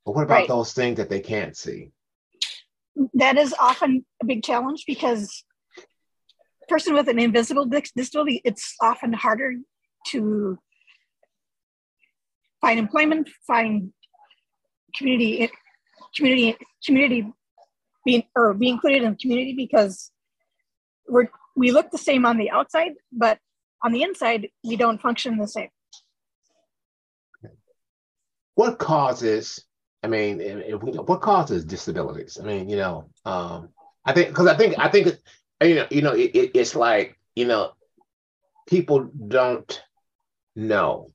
But 0.06 0.16
what 0.16 0.24
about 0.24 0.36
right. 0.36 0.48
those 0.48 0.74
things 0.74 0.98
that 0.98 1.10
they 1.10 1.22
can't 1.22 1.56
see? 1.56 1.92
That 3.14 3.38
is 3.38 3.56
often 3.60 4.06
a 4.22 4.26
big 4.26 4.44
challenge 4.44 4.84
because 4.86 5.46
person 6.68 6.94
with 6.94 7.08
an 7.08 7.20
invisible 7.20 7.66
disability, 7.66 8.42
it's 8.44 8.76
often 8.82 9.14
harder 9.14 9.56
to 10.08 10.58
find 12.62 12.80
employment, 12.80 13.30
find 13.46 13.92
community, 14.98 15.50
community, 16.16 16.58
community 16.86 17.34
being 18.06 18.24
or 18.36 18.54
be 18.54 18.70
included 18.70 19.04
in 19.04 19.12
the 19.12 19.18
community 19.18 19.54
because 19.54 20.12
we're 21.08 21.30
we 21.56 21.72
look 21.72 21.92
the 21.92 21.98
same 21.98 22.26
on 22.26 22.38
the 22.38 22.50
outside, 22.50 22.94
but 23.12 23.38
on 23.84 23.92
the 23.92 24.04
inside 24.04 24.50
we 24.64 24.76
don't 24.76 25.02
function 25.02 25.38
the 25.38 25.48
same. 25.48 25.70
What 28.56 28.80
causes? 28.80 29.64
I 30.04 30.08
mean, 30.08 30.40
what 30.80 31.22
causes 31.22 31.64
disabilities? 31.64 32.38
I 32.42 32.46
mean, 32.46 32.70
you 32.70 32.78
know, 32.78 33.10
um, 33.26 33.70
I 34.06 34.14
think 34.14 34.30
because 34.30 34.48
I 34.48 34.56
think 34.56 34.76
I 34.78 34.88
think 34.88 35.18
you 35.62 35.76
know, 35.76 35.88
you 35.90 36.02
know, 36.02 36.14
it, 36.14 36.32
it, 36.34 36.52
it's 36.56 36.76
like 36.76 37.18
you 37.36 37.46
know, 37.46 37.72
people 38.68 39.10
don't 39.28 39.82
know, 40.56 41.12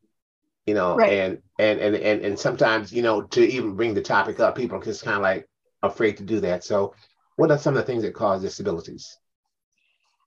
you 0.67 0.75
know, 0.75 0.97
right. 0.97 1.13
and, 1.13 1.43
and 1.59 1.79
and 1.81 1.95
and 1.95 2.25
and 2.25 2.39
sometimes 2.39 2.93
you 2.93 3.03
know 3.03 3.23
to 3.23 3.41
even 3.41 3.77
bring 3.77 3.95
the 3.95 4.03
topic 4.03 4.41
up, 4.41 4.57
people 4.57 4.79
are 4.79 4.85
just 4.85 5.05
kind 5.05 5.17
of 5.17 5.23
like 5.23 5.49
afraid 5.83 6.17
to 6.17 6.25
do 6.25 6.41
that. 6.41 6.65
So, 6.65 6.95
what 7.37 7.51
are 7.51 7.59
some 7.59 7.77
of 7.77 7.87
the 7.87 7.87
things 7.87 8.03
that 8.03 8.15
cause 8.15 8.43
disabilities? 8.43 9.17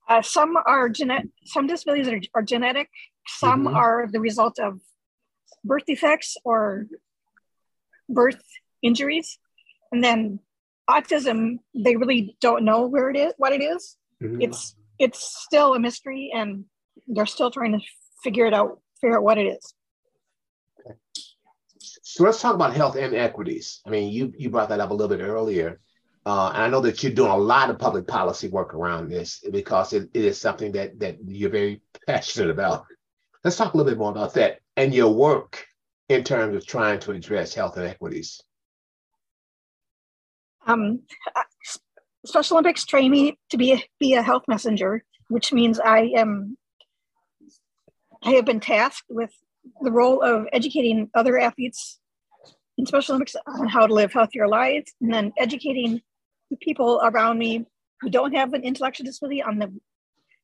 Uh, 0.08 0.22
some 0.22 0.58
are 0.66 0.90
genetic. 0.90 1.30
Some 1.46 1.68
disabilities 1.68 2.08
are, 2.08 2.22
are 2.34 2.42
genetic. 2.42 2.90
Some 3.28 3.66
mm-hmm. 3.66 3.76
are 3.76 4.08
the 4.12 4.22
result 4.22 4.58
of 4.60 4.80
birth 5.64 5.86
defects 5.86 6.38
or 6.46 6.88
birth 8.08 8.42
injuries, 8.82 9.38
and 9.92 10.02
then 10.02 10.40
autism. 10.90 11.60
They 11.76 11.98
really 11.98 12.38
don't 12.40 12.64
know 12.64 12.88
where 12.88 13.10
it 13.10 13.18
is, 13.18 13.34
what 13.38 13.52
it 13.52 13.62
is. 13.62 13.98
Mm-hmm. 14.24 14.42
It's 14.42 14.74
it's 15.00 15.44
still 15.44 15.74
a 15.74 15.80
mystery, 15.80 16.32
and 16.34 16.64
they're 17.08 17.26
still 17.26 17.52
trying 17.52 17.74
to 17.74 17.86
figure 18.24 18.46
it 18.46 18.54
out, 18.54 18.80
figure 19.02 19.18
out 19.18 19.24
what 19.24 19.38
it 19.38 19.48
is. 19.48 19.74
So 21.82 22.24
let's 22.24 22.42
talk 22.42 22.56
about 22.56 22.76
health 22.76 22.96
inequities. 22.96 23.82
I 23.86 23.90
mean, 23.90 24.12
you 24.12 24.34
you 24.38 24.50
brought 24.50 24.70
that 24.70 24.80
up 24.80 24.92
a 24.92 24.94
little 24.94 25.16
bit 25.16 25.24
earlier. 25.24 25.80
Uh, 26.26 26.52
and 26.54 26.64
I 26.64 26.70
know 26.70 26.82
that 26.82 27.02
you're 27.02 27.14
doing 27.14 27.32
a 27.32 27.38
lot 27.38 27.70
of 27.70 27.80
public 27.80 28.06
policy 28.06 28.50
work 28.50 28.74
around 28.74 29.10
this 29.10 29.44
because 29.52 29.94
it, 29.94 30.10
it 30.14 30.26
is 30.26 30.40
something 30.40 30.72
that 30.74 31.00
that 31.00 31.18
you're 31.26 31.50
very 31.50 31.82
passionate 32.08 32.50
about. 32.50 32.86
Let's 33.44 33.58
talk 33.58 33.74
a 33.74 33.78
little 33.78 33.92
bit 33.92 33.98
more 33.98 34.12
about 34.12 34.34
that 34.34 34.60
and 34.76 34.94
your 34.94 35.14
work 35.14 35.66
in 36.10 36.24
terms 36.24 36.56
of 36.56 36.66
trying 36.66 37.00
to 37.02 37.12
address 37.12 37.54
health 37.54 37.78
inequities. 37.78 38.42
Um, 40.68 41.02
Special 42.26 42.58
Olympics 42.58 42.86
trained 42.86 43.12
me 43.12 43.38
to 43.50 43.58
be 43.58 43.74
a, 43.74 43.84
be 44.00 44.14
a 44.16 44.22
health 44.22 44.44
messenger, 44.48 45.04
which 45.30 45.54
means 45.54 45.80
I 45.80 46.12
am 46.16 46.58
I 48.22 48.32
have 48.32 48.46
been 48.46 48.60
tasked 48.60 49.06
with 49.10 49.32
the 49.82 49.92
role 49.92 50.22
of 50.22 50.48
educating 50.54 51.10
other 51.14 51.38
athletes 51.38 52.00
in 52.78 52.86
Special 52.86 53.16
Olympics 53.16 53.36
on 53.46 53.68
how 53.68 53.86
to 53.86 53.94
live 53.94 54.14
healthier 54.14 54.48
lives, 54.48 54.94
and 55.02 55.14
then 55.14 55.34
educating 55.38 56.02
the 56.50 56.58
people 56.58 57.02
around 57.04 57.38
me 57.38 57.66
who 58.02 58.10
don't 58.10 58.34
have 58.34 58.54
an 58.54 58.64
intellectual 58.64 59.06
disability 59.06 59.42
on 59.44 59.60
the 59.60 59.72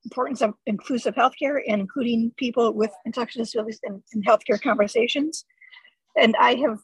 importance 0.04 0.42
of 0.42 0.54
inclusive 0.66 1.16
healthcare 1.16 1.62
and 1.68 1.82
including 1.82 2.32
people 2.38 2.74
with 2.74 2.92
intellectual 3.06 3.44
disabilities 3.44 3.80
in, 3.84 4.04
in 4.14 4.22
healthcare 4.22 4.62
conversations. 4.62 5.46
And 6.16 6.36
I 6.40 6.56
have 6.56 6.78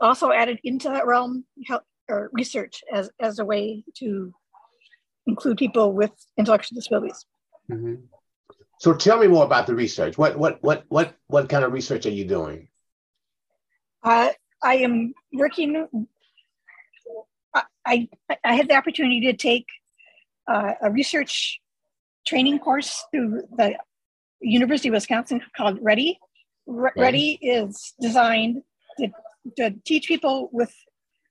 also 0.00 0.30
added 0.30 0.58
into 0.64 0.88
that 0.88 1.06
realm 1.06 1.44
health, 1.66 1.82
or 2.08 2.30
research 2.32 2.82
as, 2.92 3.10
as 3.20 3.38
a 3.38 3.44
way 3.44 3.84
to 3.96 4.32
include 5.26 5.58
people 5.58 5.92
with 5.92 6.12
intellectual 6.38 6.76
disabilities. 6.76 7.26
Mm-hmm. 7.70 7.94
So 8.78 8.94
tell 8.94 9.18
me 9.18 9.26
more 9.26 9.44
about 9.44 9.66
the 9.66 9.74
research. 9.74 10.18
What 10.18 10.38
what 10.38 10.62
what 10.62 10.84
what 10.88 11.16
what 11.28 11.48
kind 11.48 11.64
of 11.64 11.72
research 11.72 12.06
are 12.06 12.10
you 12.10 12.24
doing? 12.24 12.68
Uh, 14.02 14.30
I 14.62 14.76
am 14.76 15.14
working. 15.32 16.08
I 17.86 18.08
I 18.44 18.54
had 18.54 18.68
the 18.68 18.74
opportunity 18.74 19.20
to 19.20 19.32
take 19.32 19.66
uh, 20.48 20.72
a 20.82 20.90
research 20.90 21.60
training 22.26 22.58
course 22.58 23.04
through 23.10 23.42
the 23.56 23.76
University 24.40 24.88
of 24.88 24.94
Wisconsin 24.94 25.40
called 25.56 25.78
Ready. 25.80 26.18
Re- 26.66 26.90
right. 26.96 26.96
Ready 26.96 27.38
is 27.42 27.94
designed 28.00 28.62
to, 28.98 29.08
to 29.56 29.74
teach 29.84 30.08
people 30.08 30.48
with 30.52 30.74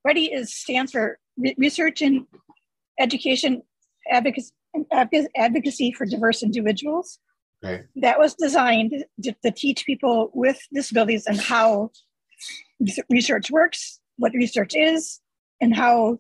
Ready 0.06 0.26
is 0.26 0.54
stands 0.54 0.92
for 0.92 1.18
Research 1.58 2.02
and 2.02 2.28
Education 3.00 3.64
Advocacy, 4.12 4.52
Advocacy 4.92 5.92
for 5.94 6.06
Diverse 6.06 6.44
Individuals. 6.44 7.20
Okay. 7.64 7.84
That 7.96 8.20
was 8.20 8.36
designed 8.36 9.06
to, 9.24 9.36
to 9.44 9.52
teach 9.52 9.86
people 9.86 10.32
with 10.34 10.60
disabilities 10.74 11.26
and 11.28 11.40
how 11.40 11.92
research 13.10 13.50
works, 13.50 14.00
what 14.18 14.34
research 14.34 14.76
is, 14.76 15.22
and 15.62 15.76
how 15.76 16.20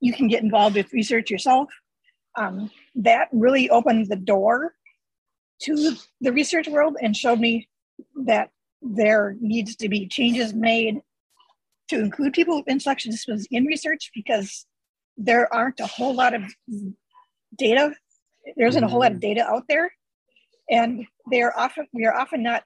you 0.00 0.12
can 0.12 0.28
get 0.28 0.42
involved 0.42 0.76
with 0.76 0.92
research 0.92 1.30
yourself. 1.30 1.68
Um, 2.36 2.70
that 2.96 3.28
really 3.32 3.70
opened 3.70 4.08
the 4.08 4.16
door 4.16 4.74
to 5.62 5.96
the 6.20 6.32
research 6.32 6.68
world 6.68 6.96
and 7.00 7.16
showed 7.16 7.40
me 7.40 7.68
that 8.24 8.50
there 8.82 9.36
needs 9.40 9.76
to 9.76 9.88
be 9.88 10.06
changes 10.06 10.52
made 10.52 11.00
to 11.88 11.98
include 11.98 12.34
people 12.34 12.58
with 12.58 12.68
intellectual 12.68 13.12
disabilities 13.12 13.48
in 13.50 13.64
research 13.64 14.10
because 14.14 14.66
there 15.16 15.52
aren't 15.52 15.80
a 15.80 15.86
whole 15.86 16.14
lot 16.14 16.34
of 16.34 16.42
data. 17.56 17.94
There 18.56 18.66
isn't 18.66 18.84
a 18.84 18.88
whole 18.88 19.00
lot 19.00 19.12
of 19.12 19.20
data 19.20 19.46
out 19.46 19.64
there, 19.68 19.90
and 20.70 21.06
they 21.30 21.42
are 21.42 21.52
often 21.56 21.86
we 21.92 22.06
are 22.06 22.14
often 22.14 22.42
not 22.42 22.64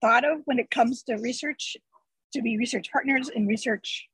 thought 0.00 0.24
of 0.24 0.40
when 0.44 0.58
it 0.58 0.70
comes 0.70 1.02
to 1.04 1.14
research 1.16 1.76
to 2.32 2.42
be 2.42 2.58
research 2.58 2.90
partners 2.92 3.28
in 3.28 3.46
research 3.46 4.06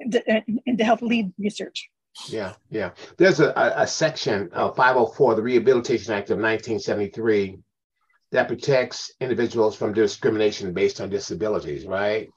and 0.00 0.78
to 0.78 0.84
help 0.84 1.02
lead 1.02 1.32
research. 1.38 1.88
Yeah, 2.28 2.54
yeah. 2.70 2.90
There's 3.16 3.40
a, 3.40 3.52
a, 3.76 3.86
section 3.86 4.50
of 4.52 4.76
504, 4.76 5.36
the 5.36 5.42
Rehabilitation 5.42 6.12
Act 6.12 6.30
of 6.30 6.38
1973, 6.38 7.58
that 8.32 8.48
protects 8.48 9.12
individuals 9.20 9.76
from 9.76 9.92
discrimination 9.92 10.72
based 10.72 11.00
on 11.00 11.08
disabilities, 11.08 11.86
right? 11.86 12.28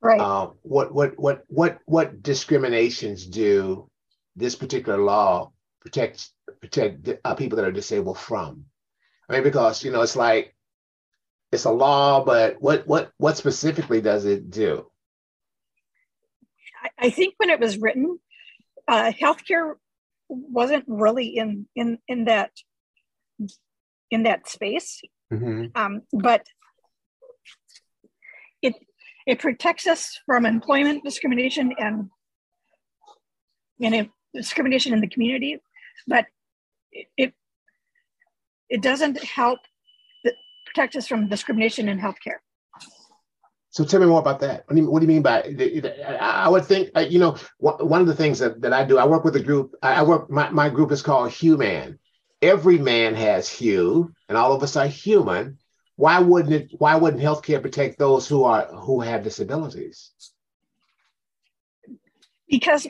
Right. 0.00 0.20
Uh, 0.20 0.50
what 0.62 0.94
what 0.94 1.18
what 1.18 1.42
what 1.48 1.78
what 1.86 2.22
discriminations 2.22 3.26
do 3.26 3.90
this 4.36 4.54
particular 4.54 4.98
law 4.98 5.52
protect 5.80 6.30
protect 6.60 7.08
uh, 7.24 7.34
people 7.34 7.56
that 7.56 7.66
are 7.66 7.72
disabled 7.72 8.18
from? 8.18 8.66
I 9.28 9.34
mean, 9.34 9.42
because 9.42 9.84
you 9.84 9.90
know, 9.90 10.02
it's 10.02 10.16
like 10.16 10.54
it's 11.52 11.64
a 11.64 11.70
law, 11.70 12.24
but 12.24 12.56
what 12.60 12.86
what 12.86 13.10
what 13.18 13.36
specifically 13.36 14.00
does 14.00 14.24
it 14.24 14.50
do? 14.50 14.90
I, 16.98 17.10
think 17.10 17.34
when 17.38 17.50
it 17.50 17.60
was 17.60 17.78
written, 17.78 18.18
uh, 18.86 19.12
healthcare 19.12 19.74
wasn't 20.28 20.84
really 20.86 21.28
in 21.36 21.66
in 21.74 21.98
in 22.06 22.26
that 22.26 22.52
in 24.10 24.24
that 24.24 24.48
space. 24.48 25.00
Mm-hmm. 25.32 25.66
Um, 25.74 26.02
but 26.12 26.46
it 28.62 28.74
it 29.26 29.38
protects 29.38 29.86
us 29.86 30.18
from 30.26 30.46
employment 30.46 31.04
discrimination 31.04 31.72
and 31.78 32.10
and 33.80 34.08
discrimination 34.34 34.92
in 34.92 35.00
the 35.00 35.08
community, 35.08 35.58
but 36.06 36.26
it 37.16 37.32
it 38.68 38.82
doesn't 38.82 39.22
help 39.22 39.60
protect 40.66 40.96
us 40.96 41.06
from 41.06 41.28
discrimination 41.28 41.88
in 41.88 41.98
healthcare. 41.98 42.40
So 43.70 43.84
tell 43.84 44.00
me 44.00 44.06
more 44.06 44.20
about 44.20 44.40
that. 44.40 44.64
What 44.66 44.76
do 44.76 44.82
you, 44.82 44.90
what 44.90 45.00
do 45.00 45.06
you 45.06 45.08
mean 45.08 45.22
by? 45.22 45.42
I 46.20 46.48
would 46.48 46.64
think 46.64 46.90
uh, 46.96 47.00
you 47.00 47.18
know 47.18 47.36
one 47.58 48.00
of 48.00 48.06
the 48.06 48.14
things 48.14 48.38
that, 48.40 48.60
that 48.62 48.72
I 48.72 48.84
do. 48.84 48.98
I 48.98 49.06
work 49.06 49.24
with 49.24 49.36
a 49.36 49.42
group. 49.42 49.74
I 49.82 50.02
work. 50.02 50.30
My, 50.30 50.50
my 50.50 50.68
group 50.68 50.90
is 50.92 51.02
called 51.02 51.30
Hue-MAN, 51.30 51.98
every 52.40 52.78
man 52.78 53.14
has 53.14 53.48
hue 53.48 54.12
and 54.28 54.38
all 54.38 54.52
of 54.52 54.62
us 54.62 54.76
are 54.76 54.86
human 54.86 55.58
why 55.96 56.20
wouldn't 56.20 56.54
it 56.54 56.70
why 56.78 56.94
wouldn't 56.94 57.22
healthcare 57.22 57.60
protect 57.60 57.98
those 57.98 58.28
who 58.28 58.44
are 58.44 58.66
who 58.66 59.00
have 59.00 59.24
disabilities 59.24 60.12
because 62.48 62.86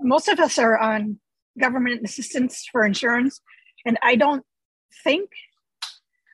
most 0.00 0.28
of 0.28 0.38
us 0.38 0.58
are 0.58 0.78
on 0.78 1.18
government 1.58 2.02
assistance 2.04 2.66
for 2.70 2.84
insurance 2.84 3.40
and 3.84 3.98
i 4.02 4.14
don't 4.14 4.44
think 5.04 5.30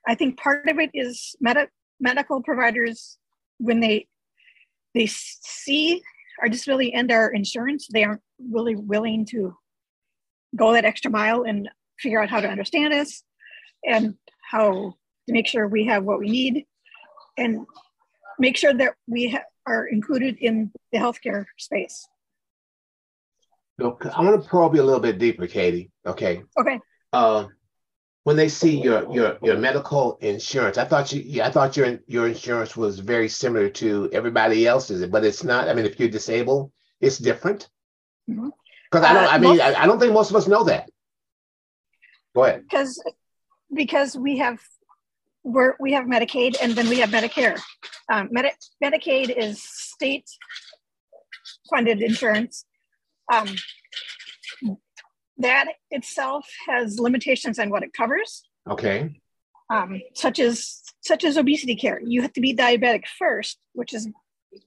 i 0.06 0.14
think 0.14 0.38
part 0.38 0.68
of 0.68 0.78
it 0.78 0.90
is 0.94 1.34
med- 1.40 1.68
medical 2.00 2.42
providers 2.42 3.18
when 3.58 3.80
they 3.80 4.06
they 4.94 5.06
see 5.06 6.02
our 6.40 6.48
disability 6.48 6.92
and 6.92 7.10
our 7.12 7.30
insurance 7.30 7.88
they 7.92 8.04
aren't 8.04 8.22
really 8.50 8.74
willing 8.74 9.24
to 9.24 9.54
go 10.56 10.72
that 10.72 10.84
extra 10.84 11.10
mile 11.10 11.42
and 11.42 11.68
figure 11.98 12.20
out 12.20 12.28
how 12.28 12.40
to 12.40 12.48
understand 12.48 12.92
us 12.92 13.22
and 13.86 14.14
how 14.50 14.94
to 15.26 15.32
make 15.32 15.46
sure 15.46 15.66
we 15.68 15.86
have 15.86 16.04
what 16.04 16.18
we 16.18 16.28
need 16.28 16.66
and 17.38 17.66
make 18.38 18.56
sure 18.56 18.74
that 18.74 18.94
we 19.06 19.30
ha- 19.30 19.44
are 19.66 19.86
included 19.86 20.36
in 20.40 20.70
the 20.92 20.98
healthcare 20.98 21.44
space. 21.58 22.06
Look, 23.78 24.06
I 24.06 24.22
want 24.22 24.42
to 24.42 24.48
probe 24.48 24.74
you 24.74 24.82
a 24.82 24.84
little 24.84 25.00
bit 25.00 25.18
deeper, 25.18 25.46
Kayte. 25.46 25.90
Okay. 26.06 26.42
Okay. 26.58 26.80
Uh, 27.12 27.46
when 28.24 28.36
they 28.36 28.48
see 28.48 28.80
your 28.80 29.12
your 29.12 29.38
your 29.42 29.58
medical 29.58 30.18
insurance, 30.20 30.78
I 30.78 30.84
thought 30.84 31.12
you 31.12 31.22
yeah, 31.24 31.46
I 31.46 31.50
thought 31.50 31.76
your 31.76 31.98
your 32.06 32.28
insurance 32.28 32.76
was 32.76 33.00
very 33.00 33.28
similar 33.28 33.68
to 33.70 34.08
everybody 34.12 34.66
else's, 34.66 35.04
but 35.06 35.24
it's 35.24 35.42
not. 35.42 35.68
I 35.68 35.74
mean, 35.74 35.86
if 35.86 35.98
you're 35.98 36.08
disabled, 36.08 36.70
it's 37.00 37.18
different. 37.18 37.68
Because 38.26 38.52
mm-hmm. 38.92 39.04
I 39.04 39.12
don't. 39.12 39.24
Uh, 39.24 39.28
I 39.28 39.38
mean, 39.38 39.56
most, 39.56 39.60
I, 39.60 39.82
I 39.82 39.86
don't 39.86 39.98
think 39.98 40.12
most 40.12 40.30
of 40.30 40.36
us 40.36 40.46
know 40.46 40.64
that. 40.64 40.88
Go 42.34 42.44
ahead. 42.44 42.62
Because 42.62 43.02
because 43.72 44.16
we 44.16 44.38
have 44.38 44.60
we're, 45.44 45.74
we 45.80 45.92
have 45.92 46.04
Medicaid 46.04 46.56
and 46.62 46.72
then 46.72 46.88
we 46.88 47.00
have 47.00 47.10
Medicare. 47.10 47.60
Um, 48.10 48.28
Medi- 48.30 48.52
Medicaid 48.82 49.36
is 49.36 49.62
state 49.62 50.28
funded 51.70 52.00
insurance. 52.00 52.64
Um, 53.30 53.48
that 55.38 55.66
itself 55.90 56.46
has 56.68 56.98
limitations 56.98 57.58
on 57.58 57.70
what 57.70 57.82
it 57.82 57.92
covers. 57.92 58.42
Okay. 58.68 59.20
Um, 59.70 60.00
such 60.14 60.38
as 60.38 60.82
such 61.00 61.24
as 61.24 61.36
obesity 61.36 61.76
care. 61.76 62.00
You 62.04 62.22
have 62.22 62.32
to 62.34 62.40
be 62.40 62.54
diabetic 62.54 63.04
first, 63.18 63.58
which 63.72 63.92
is 63.92 64.08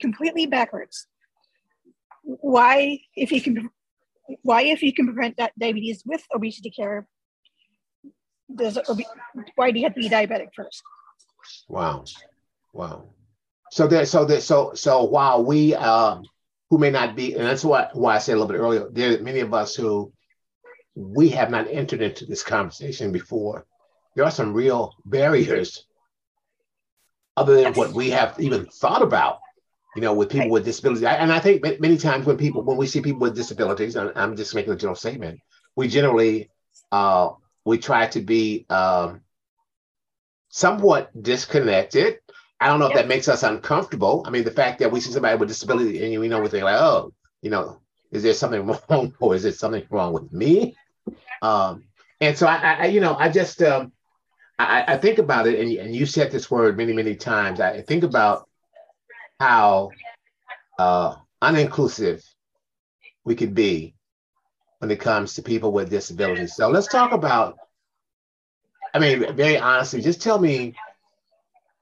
completely 0.02 0.46
backwards. 0.46 1.08
Why, 2.24 3.00
if 3.16 3.32
you 3.32 3.42
can, 3.42 3.70
why 4.42 4.64
if 4.64 4.82
you 4.82 4.94
can 4.94 5.06
prevent 5.06 5.38
that 5.38 5.54
diabetes 5.58 6.04
with 6.06 6.24
obesity 6.34 6.72
care, 6.72 7.08
does 8.54 8.78
why 9.56 9.72
do 9.72 9.80
you 9.80 9.86
have 9.86 9.96
to 9.96 10.02
be 10.02 10.10
diabetic 10.10 10.50
first? 10.56 10.82
Wow, 11.68 12.06
wow. 12.74 13.10
So 13.72 13.88
that 13.88 14.08
so 14.08 14.26
that 14.26 14.42
so 14.42 14.74
so 14.74 15.04
while 15.04 15.44
we 15.44 15.76
uh, 15.76 16.22
who 16.70 16.78
may 16.78 16.90
not 16.90 17.16
be, 17.16 17.34
and 17.34 17.46
that's 17.46 17.64
why 17.64 17.90
why 17.94 18.16
I 18.16 18.20
said 18.20 18.34
a 18.34 18.40
little 18.40 18.52
bit 18.52 18.60
earlier, 18.60 18.88
there 18.92 19.18
are 19.18 19.22
many 19.22 19.40
of 19.40 19.54
us 19.54 19.76
who 19.76 20.12
we 20.96 21.30
have 21.30 21.52
not 21.52 21.68
entered 21.70 22.02
into 22.02 22.26
this 22.26 22.44
conversation 22.44 23.12
before. 23.12 23.66
There 24.16 24.26
are 24.26 24.32
some 24.32 24.54
real 24.54 24.94
barriers 25.06 25.86
other 27.38 27.62
than 27.62 27.74
what 27.74 27.94
we 27.94 28.10
have 28.12 28.40
even 28.40 28.66
thought 28.66 29.02
about, 29.02 29.40
you 29.96 30.02
know, 30.02 30.14
with 30.14 30.30
people 30.30 30.50
with 30.50 30.64
disabilities. 30.64 31.04
And 31.04 31.34
I 31.34 31.40
think 31.40 31.62
many 31.82 31.98
times 31.98 32.26
when 32.26 32.38
people, 32.38 32.64
when 32.64 32.78
we 32.78 32.88
see 32.88 33.02
people 33.02 33.20
with 33.20 33.36
disabilities, 33.36 33.98
and 33.98 34.12
I'm 34.16 34.38
just 34.38 34.56
making 34.56 34.74
a 34.74 34.78
general 34.78 34.96
statement, 34.96 35.40
we 35.76 35.90
generally, 35.90 36.50
uh, 36.92 37.32
we 37.66 37.78
try 37.78 38.08
to 38.08 38.22
be 38.22 38.66
um, 38.70 39.22
somewhat 40.50 41.12
disconnected. 41.22 42.20
I 42.66 42.70
don't 42.70 42.80
know 42.80 42.88
yep. 42.88 42.96
if 42.96 43.02
that 43.04 43.08
makes 43.08 43.28
us 43.28 43.44
uncomfortable. 43.44 44.24
I 44.26 44.32
mean, 44.32 44.44
the 44.44 44.50
fact 44.50 44.80
that 44.80 44.92
we 44.92 45.00
see 45.00 45.12
somebody 45.12 45.38
with 45.38 45.50
disability 45.50 46.04
and 46.04 46.20
we 46.20 46.28
know 46.28 46.42
we 46.42 46.48
think 46.48 46.64
like, 46.64 46.82
oh, 46.82 47.14
you 47.44 47.52
know, 47.52 47.80
is 48.12 48.24
there 48.24 48.34
something 48.34 48.66
wrong 48.90 49.14
or 49.20 49.36
is 49.36 49.46
it 49.46 49.54
something 49.54 49.86
wrong 49.92 50.14
with 50.14 50.34
me? 50.34 50.76
Um, 51.44 51.84
and 52.20 52.36
so 52.36 52.48
I, 52.48 52.56
I, 52.80 52.86
you 52.88 53.02
know, 53.02 53.16
I 53.16 53.30
just 53.30 53.62
um, 53.62 53.92
I, 54.58 54.84
I 54.88 54.98
think 54.98 55.20
about 55.20 55.46
it, 55.46 55.60
and, 55.60 55.72
and 55.78 55.96
you 55.96 56.08
said 56.08 56.32
this 56.32 56.50
word 56.50 56.76
many, 56.76 56.92
many 56.92 57.16
times. 57.16 57.60
I 57.62 57.82
think 57.82 58.04
about 58.04 58.50
how 59.40 59.92
uh, 60.80 61.18
uninclusive 61.44 62.24
we 63.26 63.36
could 63.36 63.54
be 63.54 63.94
when 64.80 64.90
it 64.90 65.00
comes 65.00 65.36
to 65.36 65.44
people 65.44 65.72
with 65.72 65.92
disabilities. 65.92 66.56
So 66.56 66.70
let's 66.70 66.88
talk 66.88 67.12
about. 67.12 67.60
I 68.92 68.98
mean, 68.98 69.36
very 69.36 69.60
honestly, 69.60 70.02
just 70.02 70.24
tell 70.24 70.40
me 70.40 70.74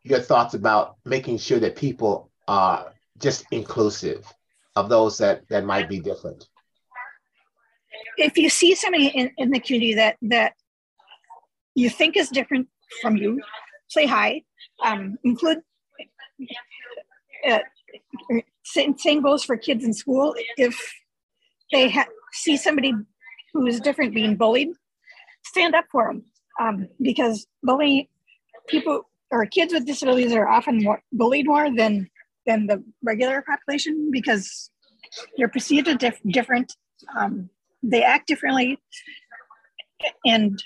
your 0.03 0.19
thoughts 0.19 0.53
about 0.53 0.97
making 1.05 1.37
sure 1.37 1.59
that 1.59 1.75
people 1.75 2.29
are 2.47 2.93
just 3.17 3.45
inclusive 3.51 4.31
of 4.75 4.89
those 4.89 5.17
that 5.17 5.47
that 5.49 5.63
might 5.65 5.87
be 5.87 5.99
different 5.99 6.47
if 8.17 8.37
you 8.37 8.49
see 8.49 8.75
somebody 8.75 9.07
in, 9.07 9.31
in 9.37 9.49
the 9.49 9.59
community 9.59 9.95
that 9.95 10.17
that 10.21 10.53
you 11.75 11.89
think 11.89 12.15
is 12.17 12.29
different 12.29 12.67
from 13.01 13.17
you, 13.17 13.41
say 13.87 14.05
hi. 14.05 14.43
Um, 14.83 15.17
include 15.23 15.59
uh, 17.47 17.59
same, 18.63 18.97
same 18.97 19.21
goes 19.21 19.43
for 19.43 19.57
kids 19.57 19.83
in 19.83 19.93
school. 19.93 20.35
If 20.57 20.93
they 21.71 21.89
ha- 21.89 22.07
see 22.31 22.57
somebody 22.57 22.93
who 23.53 23.65
is 23.65 23.79
different 23.79 24.13
being 24.13 24.35
bullied, 24.35 24.69
stand 25.45 25.75
up 25.75 25.85
for 25.91 26.07
them 26.07 26.23
um, 26.59 26.87
because 27.01 27.47
bullying 27.63 28.07
people 28.67 29.09
or 29.33 29.45
kids 29.47 29.73
with 29.73 29.85
disabilities 29.85 30.31
are 30.33 30.47
often 30.47 30.83
more 30.83 31.01
bullied 31.11 31.47
more 31.47 31.75
than 31.75 32.07
than 32.45 32.67
the 32.67 32.83
regular 33.01 33.41
population 33.41 34.09
because 34.11 34.69
they're 35.37 35.47
perceived 35.47 35.87
as 35.87 35.97
diff- 35.97 36.21
different. 36.27 36.75
Um, 37.17 37.49
they 37.81 38.03
act 38.03 38.27
differently 38.27 38.77
and 40.25 40.63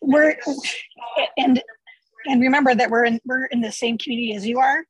we're 0.00 0.36
and 1.36 1.62
and 2.26 2.40
remember 2.40 2.74
that 2.74 2.90
we're 2.90 3.04
in 3.04 3.20
we're 3.24 3.46
in 3.46 3.60
the 3.60 3.72
same 3.72 3.98
community 3.98 4.34
as 4.34 4.46
you 4.46 4.58
are 4.58 4.84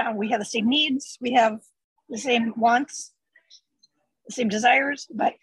uh, 0.00 0.12
we 0.14 0.30
have 0.30 0.40
the 0.40 0.46
same 0.46 0.68
needs 0.68 1.18
we 1.20 1.32
have 1.32 1.58
the 2.08 2.18
same 2.18 2.54
wants 2.56 3.12
the 4.26 4.32
same 4.32 4.48
desires 4.48 5.06
but 5.14 5.34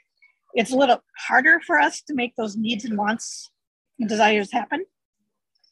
it's 0.55 0.71
a 0.71 0.75
little 0.75 1.01
harder 1.27 1.59
for 1.65 1.77
us 1.77 2.01
to 2.01 2.15
make 2.15 2.35
those 2.35 2.55
needs 2.55 2.85
and 2.85 2.97
wants 2.97 3.51
desires 4.07 4.51
happen. 4.51 4.85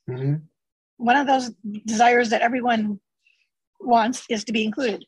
Mm-hmm. 0.09 0.35
one 0.95 1.17
of 1.17 1.27
those 1.27 1.51
desires 1.85 2.29
that 2.29 2.41
everyone 2.41 2.97
wants 3.81 4.25
is 4.29 4.45
to 4.45 4.53
be 4.53 4.63
included. 4.63 5.03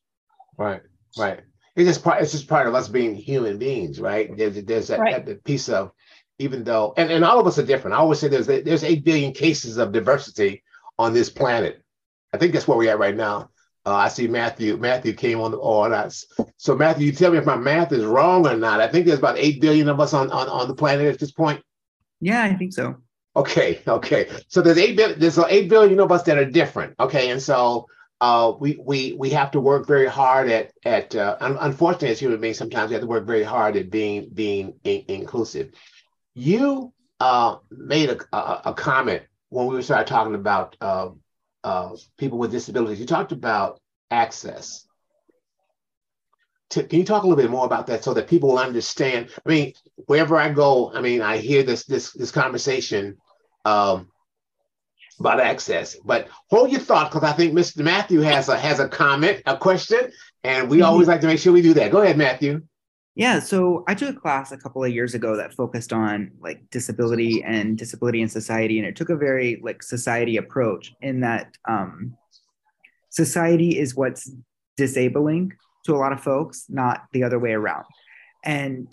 Right 0.58 0.82
right. 1.17 1.41
It's 1.75 1.88
just 1.88 2.03
part 2.03 2.21
it's 2.21 2.32
just 2.32 2.47
part 2.47 2.67
of 2.67 2.75
us 2.75 2.88
being 2.88 3.15
human 3.15 3.58
beings 3.58 3.99
right? 3.99 4.36
There's 4.36 4.62
there's 4.63 4.88
that, 4.88 4.99
right. 4.99 5.25
that, 5.25 5.43
piece 5.43 5.69
of 5.69 5.91
even 6.38 6.63
though 6.63 6.93
and, 6.97 7.12
and 7.12 7.23
all 7.23 7.39
of 7.39 7.47
us 7.47 7.58
are 7.58 7.65
different. 7.65 7.95
I 7.95 7.99
always 7.99 8.19
say 8.19 8.27
there's 8.27 8.47
there's 8.47 8.84
8 8.84 9.03
billion 9.03 9.32
cases 9.32 9.77
of 9.77 9.91
diversity 9.91 10.63
on 10.97 11.13
this 11.13 11.29
planet. 11.29 11.82
I 12.34 12.38
think 12.38 12.53
that's 12.53 12.67
where 12.67 12.77
we're 12.77 12.91
at 12.91 12.99
right 12.99 13.15
now. 13.15 13.49
Uh, 13.86 13.93
i 13.95 14.10
see 14.10 14.27
matthew 14.27 14.75
matthew 14.75 15.13
came 15.13 15.39
on 15.39 15.51
the 15.51 15.58
on 15.58 15.93
us 15.93 16.25
so 16.58 16.75
matthew 16.75 17.05
you 17.05 17.13
tell 17.13 17.32
me 17.32 17.38
if 17.38 17.45
my 17.45 17.55
math 17.55 17.93
is 17.93 18.03
wrong 18.03 18.45
or 18.45 18.58
not. 18.58 18.82
I 18.82 18.89
think 18.89 19.05
there's 19.05 19.19
about 19.19 19.38
8 19.38 19.62
billion 19.62 19.88
of 19.88 20.01
us 20.01 20.13
on 20.13 20.29
on, 20.32 20.49
on 20.49 20.67
the 20.67 20.75
planet 20.75 21.08
at 21.08 21.19
this 21.19 21.32
point. 21.32 21.63
Yeah 22.19 22.43
i 22.43 22.53
think 22.53 22.73
so 22.73 22.97
okay 23.39 23.82
okay 23.88 24.30
so 24.47 24.62
there's 24.62 24.78
8 24.78 24.95
billion 24.97 25.19
there's 25.19 25.38
8 25.38 25.69
billion 25.69 25.99
of 25.99 26.12
us 26.12 26.23
that 26.23 26.38
are 26.38 26.45
different 26.45 26.95
okay 26.99 27.30
and 27.32 27.41
so 27.41 27.88
uh, 28.21 28.54
we 28.60 28.78
we 28.84 29.13
we 29.13 29.30
have 29.30 29.52
to 29.52 29.60
work 29.62 29.88
very 29.88 30.08
hard 30.08 30.49
at 30.49 30.73
at 30.84 31.15
uh, 31.15 31.38
unfortunately 31.39 32.10
as 32.10 32.19
human 32.19 32.41
beings 32.41 32.58
sometimes 32.58 32.89
we 32.89 32.93
have 32.93 33.02
to 33.02 33.08
work 33.08 33.25
very 33.25 33.43
hard 33.43 33.78
at 33.78 33.89
being 33.89 34.30
being 34.34 34.73
in- 34.84 35.06
inclusive. 35.08 35.71
You 36.34 36.93
uh, 37.19 37.58
made 37.71 38.10
a, 38.10 38.17
a, 38.36 38.62
a, 38.65 38.73
comment 38.73 39.23
when 39.49 39.67
we 39.67 39.82
started 39.82 40.08
talking 40.08 40.36
about 40.36 40.75
uh, 40.80 41.10
uh, 41.63 41.95
people 42.17 42.38
with 42.38 42.52
disabilities. 42.52 42.99
You 42.99 43.06
talked 43.06 43.32
about 43.34 43.80
access. 44.10 44.86
can 46.69 46.88
you 46.91 47.04
talk 47.04 47.23
a 47.23 47.28
little 47.28 47.41
bit 47.41 47.52
more 47.52 47.65
about 47.65 47.88
that 47.88 48.04
so 48.04 48.13
that 48.13 48.28
people 48.28 48.49
will 48.49 48.60
understand? 48.60 49.30
I 49.45 49.49
mean, 49.49 49.73
wherever 50.08 50.38
I 50.38 50.49
go, 50.49 50.91
I 50.93 51.02
mean, 51.02 51.21
I 51.21 51.38
hear 51.38 51.63
this 51.63 51.86
this 51.86 52.12
this 52.12 52.32
conversation. 52.32 53.17
Um, 53.65 54.10
about 55.19 55.39
access. 55.39 55.98
But 56.04 56.28
hold 56.50 56.72
your 56.72 56.80
thought 56.80 57.12
because 57.12 57.30
I 57.30 57.34
think 57.34 57.54
Mr. 57.54 57.84
Matthew 57.84 58.22
has 58.22 58.50
a 58.50 58.58
has 58.58 58.80
a 58.80 58.88
comment, 58.88 59.41
a 59.45 59.58
question, 59.58 60.12
and 60.43 60.69
we 60.69 60.78
mm-hmm. 60.78 60.86
always 60.86 61.08
like 61.08 61.22
to 61.22 61.28
make 61.28 61.39
sure 61.39 61.54
we 61.54 61.62
do 61.62 61.74
that. 61.76 61.91
Go 61.91 62.02
ahead, 62.02 62.17
Matthew. 62.17 62.62
Yeah, 63.15 63.39
so 63.39 63.84
I 63.86 63.95
took 63.95 64.15
a 64.15 64.19
class 64.19 64.54
a 64.54 64.58
couple 64.58 64.82
of 64.84 64.93
years 64.93 65.13
ago 65.13 65.36
that 65.36 65.54
focused 65.54 65.91
on 65.91 66.32
like 66.39 66.62
disability 66.72 67.43
and 67.43 67.78
disability 67.78 68.22
in 68.22 68.30
society, 68.30 68.80
and 68.80 68.88
it 68.88 68.95
took 68.95 69.10
a 69.10 69.17
very 69.17 69.60
like 69.62 69.84
society 69.84 70.38
approach 70.38 70.93
in 71.02 71.19
that 71.22 71.58
um, 71.67 72.15
society 73.10 73.78
is 73.78 73.95
what's 73.95 74.32
disabling 74.78 75.52
to 75.86 75.93
a 75.93 75.98
lot 75.98 76.13
of 76.13 76.22
folks, 76.22 76.65
not 76.69 77.04
the 77.12 77.24
other 77.24 77.39
way 77.39 77.52
around. 77.52 77.84
And 78.45 78.88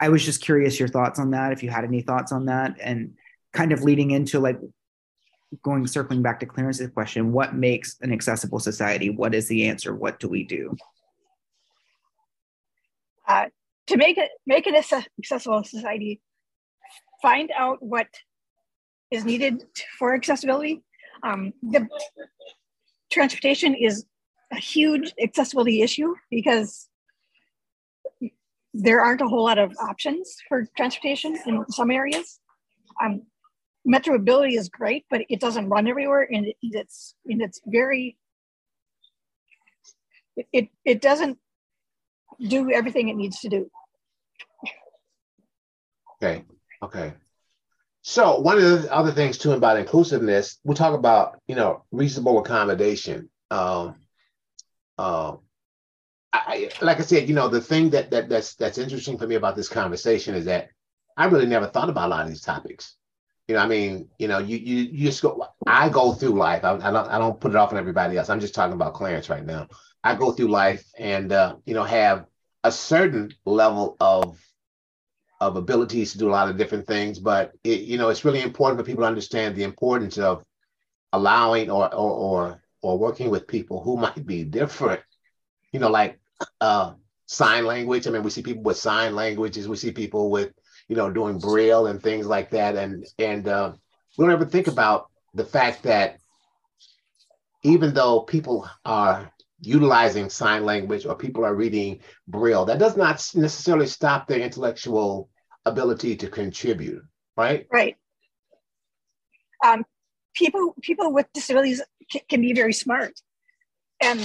I 0.00 0.08
was 0.08 0.24
just 0.24 0.42
curious 0.42 0.78
your 0.78 0.88
thoughts 0.88 1.18
on 1.18 1.32
that, 1.32 1.52
if 1.52 1.62
you 1.62 1.68
had 1.68 1.84
any 1.84 2.00
thoughts 2.00 2.32
on 2.32 2.46
that, 2.46 2.76
and 2.80 3.14
kind 3.56 3.72
of 3.72 3.82
leading 3.82 4.10
into 4.10 4.38
like 4.38 4.58
going 5.62 5.86
circling 5.86 6.22
back 6.22 6.38
to 6.40 6.46
Clarence's 6.46 6.90
question, 6.90 7.32
what 7.32 7.54
makes 7.54 7.96
an 8.02 8.12
accessible 8.12 8.58
society? 8.58 9.10
What 9.10 9.34
is 9.34 9.48
the 9.48 9.66
answer? 9.66 9.94
What 9.94 10.20
do 10.20 10.28
we 10.28 10.44
do? 10.44 10.76
Uh, 13.26 13.46
to 13.86 13.96
make 13.96 14.18
it 14.18 14.30
make 14.46 14.66
it 14.66 14.74
accessible 14.74 15.64
society, 15.64 16.20
find 17.22 17.50
out 17.56 17.82
what 17.82 18.08
is 19.10 19.24
needed 19.24 19.64
for 19.98 20.14
accessibility. 20.14 20.82
Um, 21.22 21.52
the 21.62 21.88
transportation 23.10 23.74
is 23.74 24.04
a 24.52 24.56
huge 24.56 25.12
accessibility 25.22 25.80
issue 25.82 26.14
because 26.30 26.88
there 28.74 29.00
aren't 29.00 29.22
a 29.22 29.28
whole 29.28 29.44
lot 29.44 29.58
of 29.58 29.74
options 29.80 30.36
for 30.48 30.66
transportation 30.76 31.36
in 31.46 31.64
some 31.70 31.90
areas. 31.90 32.38
Um, 33.02 33.22
Metro 33.86 34.18
Mobility 34.18 34.56
is 34.56 34.68
great, 34.68 35.06
but 35.08 35.22
it 35.28 35.40
doesn't 35.40 35.68
run 35.68 35.86
everywhere, 35.86 36.28
and 36.30 36.46
it, 36.46 36.56
it's 36.60 37.14
and 37.24 37.40
it's 37.40 37.60
very 37.64 38.18
it, 40.36 40.46
it 40.52 40.68
it 40.84 41.00
doesn't 41.00 41.38
do 42.40 42.72
everything 42.72 43.08
it 43.08 43.16
needs 43.16 43.40
to 43.40 43.48
do. 43.48 43.70
Okay. 46.16 46.44
Okay. 46.82 47.14
So 48.02 48.40
one 48.40 48.58
of 48.58 48.82
the 48.82 48.92
other 48.92 49.12
things 49.12 49.38
too 49.38 49.52
about 49.52 49.78
inclusiveness, 49.78 50.58
we 50.64 50.74
talk 50.74 50.94
about 50.94 51.40
you 51.46 51.54
know 51.54 51.84
reasonable 51.92 52.40
accommodation. 52.40 53.30
Um, 53.52 53.94
uh, 54.98 55.36
I, 56.32 56.70
like 56.82 56.98
I 56.98 57.02
said, 57.02 57.28
you 57.28 57.36
know 57.36 57.48
the 57.48 57.60
thing 57.60 57.90
that 57.90 58.10
that 58.10 58.28
that's 58.28 58.56
that's 58.56 58.78
interesting 58.78 59.16
for 59.16 59.28
me 59.28 59.36
about 59.36 59.54
this 59.54 59.68
conversation 59.68 60.34
is 60.34 60.46
that 60.46 60.70
I 61.16 61.26
really 61.26 61.46
never 61.46 61.66
thought 61.66 61.88
about 61.88 62.08
a 62.08 62.10
lot 62.10 62.24
of 62.24 62.28
these 62.28 62.42
topics. 62.42 62.96
You 63.48 63.54
know, 63.54 63.60
I 63.60 63.66
mean, 63.66 64.08
you 64.18 64.26
know, 64.26 64.38
you 64.38 64.56
you, 64.56 64.76
you 64.90 65.06
just 65.06 65.22
go. 65.22 65.46
I 65.66 65.88
go 65.88 66.12
through 66.12 66.30
life. 66.30 66.64
I, 66.64 66.74
I 66.74 66.90
don't 66.90 67.08
I 67.08 67.18
don't 67.18 67.40
put 67.40 67.52
it 67.52 67.56
off 67.56 67.72
on 67.72 67.78
everybody 67.78 68.16
else. 68.18 68.28
I'm 68.28 68.40
just 68.40 68.54
talking 68.54 68.74
about 68.74 68.94
Clarence 68.94 69.30
right 69.30 69.44
now. 69.44 69.68
I 70.02 70.16
go 70.16 70.32
through 70.32 70.48
life 70.48 70.84
and 70.98 71.32
uh, 71.32 71.56
you 71.64 71.74
know 71.74 71.84
have 71.84 72.26
a 72.64 72.72
certain 72.72 73.32
level 73.44 73.96
of 74.00 74.40
of 75.40 75.56
abilities 75.56 76.12
to 76.12 76.18
do 76.18 76.28
a 76.28 76.32
lot 76.32 76.48
of 76.48 76.56
different 76.56 76.86
things, 76.86 77.20
but 77.20 77.52
it, 77.62 77.82
you 77.82 77.98
know 77.98 78.08
it's 78.08 78.24
really 78.24 78.42
important 78.42 78.80
for 78.80 78.84
people 78.84 79.02
to 79.02 79.08
understand 79.08 79.54
the 79.54 79.64
importance 79.64 80.18
of 80.18 80.44
allowing 81.12 81.70
or 81.70 81.92
or 81.94 82.10
or, 82.10 82.62
or 82.82 82.98
working 82.98 83.30
with 83.30 83.46
people 83.46 83.82
who 83.82 83.96
might 84.06 84.26
be 84.26 84.42
different. 84.44 85.02
You 85.72 85.80
know, 85.80 85.90
like 85.90 86.18
uh, 86.60 86.94
sign 87.26 87.64
language. 87.64 88.06
I 88.06 88.10
mean, 88.10 88.22
we 88.22 88.30
see 88.30 88.42
people 88.42 88.62
with 88.62 88.76
sign 88.76 89.14
languages. 89.14 89.68
We 89.68 89.76
see 89.76 89.92
people 89.92 90.30
with 90.30 90.52
you 90.88 90.96
know 90.96 91.10
doing 91.10 91.38
braille 91.38 91.86
and 91.86 92.02
things 92.02 92.26
like 92.26 92.50
that, 92.50 92.76
and 92.76 93.06
and 93.18 93.48
uh, 93.48 93.72
we 94.16 94.24
don't 94.24 94.32
ever 94.32 94.44
think 94.44 94.66
about 94.66 95.10
the 95.34 95.44
fact 95.44 95.82
that 95.84 96.18
even 97.62 97.94
though 97.94 98.20
people 98.20 98.68
are 98.84 99.30
utilizing 99.60 100.28
sign 100.28 100.64
language 100.64 101.06
or 101.06 101.14
people 101.14 101.44
are 101.44 101.54
reading 101.54 101.98
braille 102.28 102.66
that 102.66 102.78
does 102.78 102.94
not 102.94 103.14
necessarily 103.34 103.86
stop 103.86 104.28
their 104.28 104.38
intellectual 104.38 105.30
ability 105.64 106.14
to 106.14 106.28
contribute 106.28 107.02
right? 107.36 107.66
Right. 107.70 107.96
Um, 109.64 109.84
people 110.34 110.74
people 110.82 111.12
with 111.12 111.26
disabilities 111.32 111.82
can, 112.10 112.22
can 112.28 112.40
be 112.40 112.52
very 112.52 112.72
smart. 112.72 113.12
And 114.00 114.20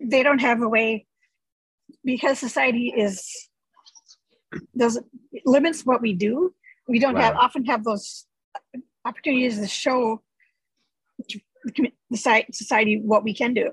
they 0.00 0.22
don't 0.22 0.40
have 0.40 0.62
a 0.62 0.68
way 0.68 1.06
because 2.04 2.38
society 2.38 2.92
is 2.96 3.47
does 4.76 4.98
limits 5.44 5.84
what 5.84 6.00
we 6.00 6.12
do 6.12 6.54
we 6.88 6.98
don't 6.98 7.14
right. 7.14 7.24
have 7.24 7.36
often 7.36 7.64
have 7.64 7.84
those 7.84 8.26
opportunities 9.04 9.58
to 9.58 9.66
show 9.66 10.22
the 11.18 12.44
society 12.52 13.00
what 13.00 13.24
we 13.24 13.34
can 13.34 13.52
do 13.54 13.70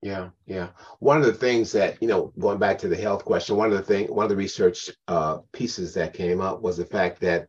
yeah, 0.00 0.28
yeah. 0.46 0.68
One 1.00 1.18
of 1.18 1.26
the 1.26 1.32
things 1.32 1.72
that, 1.72 2.00
you 2.00 2.06
know, 2.06 2.32
going 2.38 2.58
back 2.58 2.78
to 2.78 2.88
the 2.88 2.96
health 2.96 3.24
question, 3.24 3.56
one 3.56 3.72
of 3.72 3.76
the 3.76 3.82
thing, 3.82 4.06
one 4.06 4.24
of 4.24 4.30
the 4.30 4.36
research 4.36 4.90
uh, 5.08 5.38
pieces 5.52 5.92
that 5.94 6.14
came 6.14 6.40
up 6.40 6.62
was 6.62 6.76
the 6.76 6.84
fact 6.84 7.20
that 7.20 7.48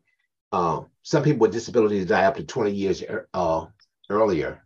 um, 0.51 0.87
some 1.03 1.21
people 1.21 1.41
with 1.41 1.51
disabilities 1.51 2.07
die 2.07 2.25
up 2.25 2.35
to 2.37 2.43
20 2.43 2.71
years 2.71 3.03
uh, 3.35 3.65
earlier 4.09 4.63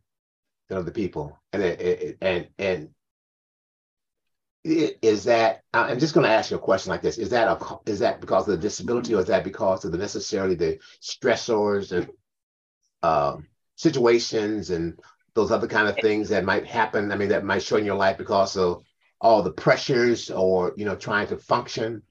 than 0.70 0.78
other 0.78 0.92
people. 0.92 1.38
And 1.52 1.62
it, 1.62 1.82
it, 1.82 2.18
and 2.22 2.48
and 2.58 2.90
is 4.64 5.26
that 5.26 5.62
I'm 5.74 6.00
just 6.00 6.14
going 6.14 6.26
to 6.26 6.32
ask 6.32 6.52
you 6.52 6.58
a 6.58 6.60
question 6.60 6.90
like 6.90 7.02
this: 7.02 7.18
Is 7.18 7.30
that 7.32 7.48
a 7.48 7.80
is 7.86 8.00
that 8.00 8.22
because 8.22 8.48
of 8.48 8.56
the 8.56 8.62
disability, 8.62 9.14
or 9.14 9.20
is 9.20 9.28
that 9.28 9.44
because 9.44 9.84
of 9.86 9.92
the 9.92 9.98
necessarily 9.98 10.56
the 10.56 10.80
stressors 11.02 11.92
and 11.92 12.10
uh, 13.02 13.38
situations 13.76 14.70
and 14.70 14.98
those 15.36 15.52
other 15.52 15.68
kind 15.68 15.88
of 15.88 15.96
things 15.98 16.30
that 16.30 16.46
might 16.46 16.66
happen. 16.66 17.12
I 17.12 17.16
mean, 17.16 17.30
that 17.30 17.44
might 17.44 17.64
show 17.64 17.78
in 17.78 17.86
your 17.86 17.96
life 17.96 18.18
because 18.18 18.56
of 18.56 18.84
all 19.20 19.42
the 19.42 19.52
pressures 19.52 20.30
or, 20.30 20.74
you 20.76 20.86
know, 20.86 20.96
trying 20.96 21.28
to 21.28 21.38
function? 21.38 22.04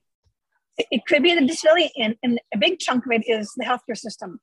It 0.77 1.05
could 1.07 1.21
be 1.21 1.35
the 1.35 1.45
disability, 1.45 1.91
and, 1.97 2.15
and 2.23 2.39
a 2.53 2.57
big 2.57 2.79
chunk 2.79 3.05
of 3.05 3.11
it 3.11 3.23
is 3.27 3.51
the 3.55 3.63
healthcare 3.63 3.97
system. 3.97 4.39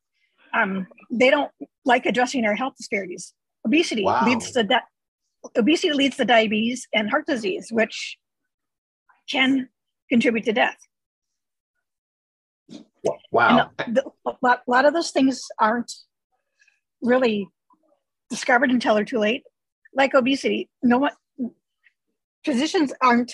Um, 0.54 0.86
they 1.10 1.30
don't 1.30 1.50
like 1.84 2.06
addressing 2.06 2.44
our 2.46 2.54
health 2.54 2.74
disparities. 2.76 3.34
Obesity 3.66 4.04
wow. 4.04 4.24
leads 4.24 4.52
to 4.52 4.62
that. 4.64 4.84
Obesity 5.56 5.92
leads 5.92 6.16
to 6.16 6.24
diabetes 6.24 6.86
and 6.94 7.10
heart 7.10 7.26
disease, 7.26 7.68
which 7.70 8.16
can 9.30 9.68
contribute 10.10 10.44
to 10.44 10.52
death. 10.52 10.76
Wow. 13.32 13.70
A 14.26 14.58
lot 14.66 14.84
of 14.84 14.92
those 14.92 15.10
things 15.10 15.42
aren't 15.58 15.92
really 17.00 17.48
discovered 18.28 18.70
until 18.70 18.94
they're 18.94 19.04
too 19.04 19.18
late. 19.18 19.42
Like 19.94 20.14
obesity, 20.14 20.68
no 20.82 20.98
one 20.98 21.12
physicians 22.44 22.92
aren't 23.02 23.32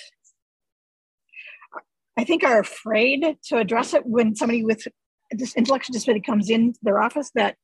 I 2.19 2.25
think 2.25 2.43
are 2.45 2.59
afraid 2.59 3.37
to 3.45 3.59
address 3.59 3.93
it 3.93 4.07
when 4.07 4.35
somebody 4.35 4.65
with 4.65 4.87
this 5.33 5.55
intellectual 5.55 5.93
disability 5.93 6.23
comes 6.23 6.49
in 6.49 6.75
their 6.83 7.01
office 7.01 7.31
that 7.35 7.57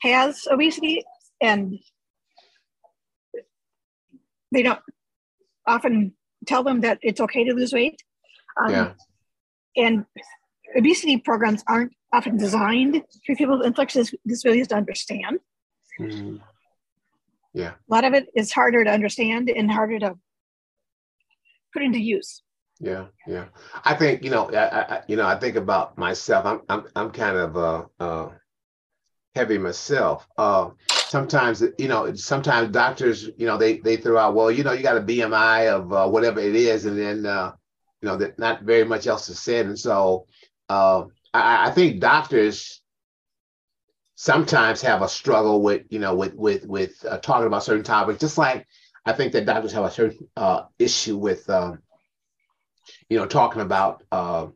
has 0.00 0.46
obesity 0.50 1.04
and 1.42 1.78
they 4.52 4.62
don't 4.62 4.80
often 5.66 6.14
tell 6.46 6.62
them 6.62 6.80
that 6.80 6.98
it's 7.02 7.20
okay 7.20 7.44
to 7.44 7.52
lose 7.52 7.72
weight. 7.72 8.02
Um, 8.60 8.70
yeah. 8.70 8.92
And 9.76 10.04
obesity 10.76 11.18
programs 11.18 11.62
aren't 11.68 11.92
often 12.12 12.36
designed 12.36 13.02
for 13.24 13.34
people 13.36 13.58
with 13.58 13.66
intellectual 13.66 14.04
disabilities 14.26 14.68
to 14.68 14.76
understand. 14.76 15.38
Mm-hmm. 15.98 16.36
Yeah. 17.52 17.70
A 17.70 17.92
lot 17.92 18.04
of 18.04 18.14
it 18.14 18.28
is 18.34 18.52
harder 18.52 18.84
to 18.84 18.90
understand 18.90 19.48
and 19.48 19.70
harder 19.70 19.98
to 20.00 20.14
put 21.72 21.82
into 21.82 22.00
use. 22.00 22.42
Yeah, 22.80 23.06
yeah. 23.26 23.46
I 23.84 23.94
think 23.94 24.24
you 24.24 24.30
know, 24.30 24.50
I, 24.50 24.94
I 24.96 25.02
you 25.06 25.16
know, 25.16 25.26
I 25.26 25.38
think 25.38 25.56
about 25.56 25.98
myself. 25.98 26.46
I'm 26.46 26.62
I'm 26.68 26.86
I'm 26.96 27.10
kind 27.10 27.36
of 27.36 27.56
uh, 27.56 27.84
uh 28.00 28.28
heavy 29.34 29.58
myself. 29.58 30.26
Uh, 30.38 30.70
sometimes 31.10 31.62
you 31.78 31.88
know, 31.88 32.14
sometimes 32.14 32.70
doctors, 32.70 33.28
you 33.36 33.46
know, 33.46 33.56
they 33.58 33.78
they 33.78 33.96
throw 33.96 34.16
out, 34.16 34.34
well, 34.34 34.50
you 34.50 34.62
know, 34.62 34.72
you 34.72 34.82
got 34.82 34.96
a 34.96 35.00
BMI 35.00 35.68
of 35.68 35.92
uh, 35.92 36.08
whatever 36.08 36.38
it 36.40 36.54
is, 36.54 36.86
and 36.86 36.96
then 36.96 37.26
uh, 37.26 37.52
you 38.00 38.08
know, 38.08 38.16
that 38.16 38.38
not 38.38 38.62
very 38.62 38.84
much 38.84 39.06
else 39.08 39.28
is 39.28 39.40
said, 39.40 39.66
and 39.66 39.78
so 39.78 40.26
uh, 40.68 41.04
I, 41.34 41.68
I 41.68 41.70
think 41.72 42.00
doctors 42.00 42.80
sometimes 44.14 44.82
have 44.82 45.02
a 45.02 45.08
struggle 45.08 45.62
with 45.62 45.82
you 45.90 45.98
know 45.98 46.14
with 46.14 46.34
with 46.34 46.64
with 46.66 47.04
uh, 47.08 47.18
talking 47.18 47.46
about 47.46 47.64
certain 47.64 47.82
topics 47.82 48.20
just 48.20 48.36
like 48.36 48.66
i 49.06 49.14
think 49.14 49.32
that 49.32 49.46
doctors 49.46 49.72
have 49.72 49.84
a 49.84 49.90
certain 49.90 50.28
uh, 50.36 50.64
issue 50.78 51.16
with 51.16 51.48
um, 51.48 51.78
you 53.08 53.16
know 53.16 53.24
talking 53.26 53.62
about 53.62 54.04
uh, 54.12 54.46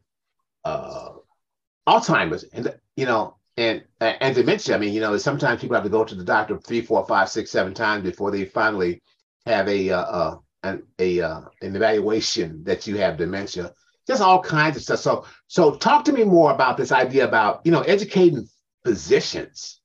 alzheimer's. 1.87 2.45
And 2.45 2.75
you 2.97 3.07
know 3.07 3.37
and 3.57 3.85
and 4.01 4.35
dementia 4.35 4.75
i 4.75 4.79
mean 4.79 4.93
you 4.93 5.01
know 5.01 5.17
sometimes 5.17 5.61
people 5.61 5.75
have 5.75 5.85
to 5.85 5.91
go 5.91 6.05
to 6.05 6.15
the 6.15 6.25
doctor 6.25 6.59
three 6.59 6.81
four 6.81 7.07
five 7.07 7.29
six 7.29 7.51
seven 7.51 7.73
times 7.73 8.03
before 8.03 8.31
they 8.31 8.45
finally 8.45 9.01
have 9.47 9.69
a 9.69 9.91
uh, 9.91 10.01
uh 10.01 10.39
an 10.65 10.83
a 10.99 11.21
uh, 11.21 11.43
an 11.63 11.77
evaluation 11.77 12.65
that 12.65 12.87
you 12.87 12.97
have 12.97 13.17
dementia. 13.17 13.73
Just 14.07 14.23
all 14.23 14.43
kinds 14.43 14.77
of 14.77 14.83
stuff. 14.83 15.01
So 15.01 15.27
so 15.47 15.77
talk 15.77 16.05
to 16.07 16.13
me 16.13 16.25
more 16.25 16.53
about 16.53 16.77
this 16.77 16.93
idea 16.93 17.27
about 17.27 17.61
you 17.65 17.73
know 17.73 17.83
educating 17.83 18.49
physicians 18.85 19.81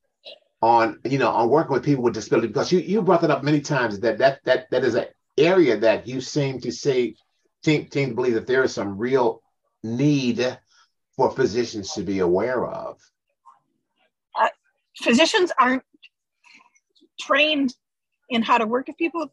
on 0.61 0.99
you 1.05 1.17
know 1.17 1.29
on 1.29 1.49
working 1.49 1.73
with 1.73 1.85
people 1.85 2.03
with 2.03 2.13
disability 2.13 2.47
because 2.47 2.71
you 2.71 2.79
you 2.79 3.01
brought 3.01 3.21
that 3.21 3.31
up 3.31 3.43
many 3.43 3.61
times 3.61 3.99
that 3.99 4.17
that 4.17 4.43
that 4.45 4.69
that 4.71 4.83
is 4.83 4.95
an 4.95 5.05
area 5.37 5.77
that 5.77 6.07
you 6.07 6.19
seem 6.19 6.59
to 6.59 6.71
say 6.71 7.15
seem, 7.63 7.89
seem 7.91 8.09
to 8.09 8.15
believe 8.15 8.33
that 8.33 8.47
there 8.47 8.63
is 8.63 8.73
some 8.73 8.97
real 8.97 9.41
need 9.83 10.57
for 11.15 11.31
physicians 11.31 11.93
to 11.93 12.01
be 12.01 12.19
aware 12.19 12.65
of 12.65 12.99
physicians 15.01 15.51
aren't 15.59 15.83
trained 17.19 17.73
in 18.29 18.41
how 18.41 18.57
to 18.57 18.67
work 18.67 18.87
with 18.87 18.97
people 18.97 19.25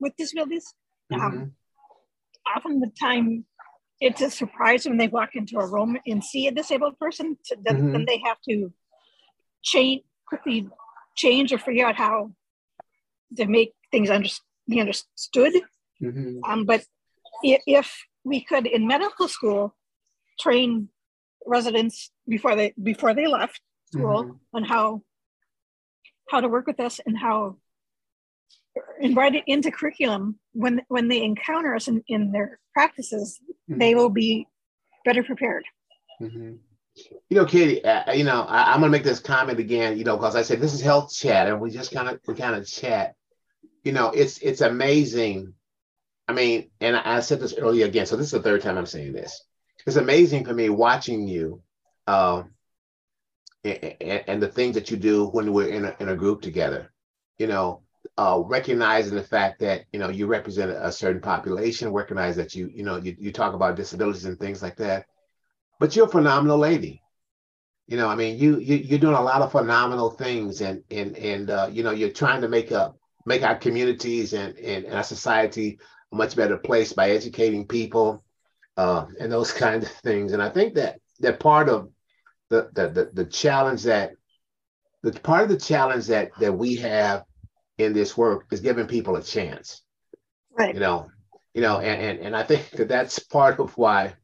with 0.00 0.16
disabilities 0.16 0.74
um, 1.12 1.20
mm-hmm. 1.20 1.26
um, 1.26 1.52
often 2.56 2.80
the 2.80 2.90
time 2.98 3.44
it's 4.00 4.22
a 4.22 4.30
surprise 4.30 4.86
when 4.86 4.96
they 4.96 5.08
walk 5.08 5.30
into 5.34 5.58
a 5.58 5.66
room 5.66 5.98
and 6.06 6.24
see 6.24 6.46
a 6.46 6.52
disabled 6.52 6.98
person 6.98 7.36
to, 7.44 7.56
then, 7.62 7.76
mm-hmm. 7.76 7.92
then 7.92 8.04
they 8.06 8.20
have 8.24 8.38
to 8.48 8.72
change 9.62 10.02
quickly 10.26 10.68
change 11.16 11.52
or 11.52 11.58
figure 11.58 11.86
out 11.86 11.96
how 11.96 12.30
to 13.36 13.46
make 13.46 13.74
things 13.90 14.08
under, 14.08 14.28
be 14.68 14.80
understood. 14.80 15.52
Mm-hmm. 16.02 16.38
Um, 16.48 16.64
but 16.64 16.84
if, 17.42 17.60
if 17.66 18.06
we 18.24 18.42
could 18.42 18.66
in 18.66 18.86
medical 18.86 19.28
school 19.28 19.74
train 20.38 20.88
residents 21.46 22.10
before 22.28 22.54
they 22.54 22.72
before 22.82 23.12
they 23.14 23.26
left 23.26 23.60
school 23.92 24.24
mm-hmm. 24.24 24.56
on 24.56 24.64
how 24.64 25.02
how 26.30 26.40
to 26.40 26.48
work 26.48 26.66
with 26.66 26.80
us 26.80 27.00
and 27.04 27.18
how 27.18 27.56
it 29.00 29.44
into 29.46 29.70
curriculum 29.70 30.38
when 30.52 30.80
when 30.88 31.08
they 31.08 31.22
encounter 31.22 31.74
us 31.74 31.88
in, 31.88 32.02
in 32.06 32.30
their 32.30 32.58
practices 32.72 33.40
mm-hmm. 33.68 33.78
they 33.78 33.94
will 33.94 34.10
be 34.10 34.46
better 35.04 35.22
prepared. 35.22 35.64
Mm-hmm. 36.20 36.54
You 37.28 37.36
know, 37.36 37.46
Kayte, 37.46 37.84
uh, 37.84 38.12
you 38.12 38.24
know, 38.24 38.42
I, 38.42 38.74
am 38.74 38.80
going 38.80 38.90
to 38.90 38.96
make 38.96 39.04
this 39.04 39.20
comment 39.20 39.58
again, 39.58 39.96
you 39.96 40.04
know, 40.04 40.16
because 40.16 40.36
I 40.36 40.42
said 40.42 40.60
this 40.60 40.74
is 40.74 40.80
health 40.80 41.14
chat 41.14 41.48
and 41.48 41.60
we 41.60 41.70
just 41.70 41.92
kind 41.92 42.08
of, 42.08 42.20
we 42.26 42.34
kind 42.34 42.56
of 42.56 42.66
chat. 42.66 43.14
You 43.84 43.92
know, 43.92 44.10
it's, 44.10 44.38
it's 44.38 44.60
amazing. 44.60 45.54
I 46.28 46.32
mean, 46.32 46.70
and 46.80 46.96
I, 46.96 47.16
I 47.16 47.20
said 47.20 47.40
this 47.40 47.54
earlier 47.56 47.86
again, 47.86 48.06
so 48.06 48.16
this 48.16 48.26
is 48.26 48.32
the 48.32 48.42
third 48.42 48.62
time 48.62 48.76
I'm 48.76 48.86
saying 48.86 49.12
this. 49.12 49.42
It's 49.86 49.96
amazing 49.96 50.44
for 50.44 50.52
me 50.52 50.68
watching 50.68 51.26
you 51.26 51.62
uh, 52.06 52.42
and, 53.64 54.24
and, 54.26 54.42
the 54.42 54.48
things 54.48 54.74
that 54.74 54.90
you 54.90 54.96
do 54.96 55.26
when 55.28 55.52
we're 55.52 55.68
in 55.68 55.84
a, 55.84 55.96
in 56.00 56.08
a 56.08 56.16
group 56.16 56.40
together. 56.40 56.92
You 57.38 57.46
know, 57.46 57.82
uh, 58.16 58.42
recognizing 58.44 59.14
the 59.14 59.22
fact 59.22 59.60
that 59.60 59.84
you 59.92 59.98
know 59.98 60.08
you 60.08 60.26
represent 60.26 60.70
a 60.70 60.92
certain 60.92 61.20
population, 61.20 61.92
recognize 61.92 62.36
that 62.36 62.54
you 62.54 62.70
you 62.72 62.82
know 62.82 62.96
you, 62.96 63.16
you 63.18 63.32
talk 63.32 63.54
about 63.54 63.76
disabilities 63.76 64.24
and 64.24 64.38
things 64.38 64.62
like 64.62 64.76
that, 64.76 65.06
but 65.78 65.94
you're 65.94 66.06
a 66.06 66.10
phenomenal 66.10 66.58
lady. 66.58 67.02
You 67.86 67.96
know, 67.96 68.08
I 68.08 68.14
mean, 68.14 68.38
you, 68.38 68.58
you 68.58 68.76
you're 68.76 68.98
doing 68.98 69.16
a 69.16 69.22
lot 69.22 69.42
of 69.42 69.52
phenomenal 69.52 70.10
things, 70.10 70.60
and 70.60 70.82
and 70.90 71.16
and 71.16 71.50
uh, 71.50 71.68
you 71.70 71.82
know 71.82 71.90
you're 71.90 72.10
trying 72.10 72.40
to 72.42 72.48
make 72.48 72.70
a 72.70 72.94
make 73.26 73.42
our 73.42 73.56
communities 73.56 74.32
and, 74.32 74.56
and, 74.58 74.84
and 74.84 74.94
our 74.94 75.02
society 75.02 75.78
a 76.12 76.16
much 76.16 76.36
better 76.36 76.56
place 76.56 76.92
by 76.92 77.10
educating 77.10 77.66
people 77.66 78.24
uh, 78.76 79.06
and 79.20 79.30
those 79.30 79.52
kinds 79.64 79.84
of 79.84 79.92
things. 79.92 80.32
And 80.32 80.42
I 80.42 80.48
think 80.48 80.74
that 80.74 81.00
that 81.20 81.40
part 81.40 81.68
of 81.68 81.90
the 82.50 82.70
the 82.74 82.88
the, 82.88 83.10
the 83.14 83.24
challenge 83.24 83.84
that 83.84 84.12
the 85.02 85.12
part 85.12 85.42
of 85.42 85.48
the 85.48 85.56
challenge 85.56 86.06
that 86.06 86.30
that 86.40 86.52
we 86.52 86.76
have 86.76 87.24
in 87.78 87.92
this 87.92 88.16
work 88.16 88.46
is 88.50 88.60
giving 88.60 88.86
people 88.86 89.16
a 89.16 89.22
chance. 89.22 89.82
Right. 90.56 90.74
You 90.74 90.80
know, 90.80 91.10
you 91.54 91.62
know, 91.62 91.80
and, 91.80 92.00
and, 92.02 92.18
and 92.26 92.36
I 92.36 92.42
think 92.42 92.70
that 92.72 92.88
that's 92.88 93.18
part 93.18 93.58
of 93.58 93.76
why 93.76 94.14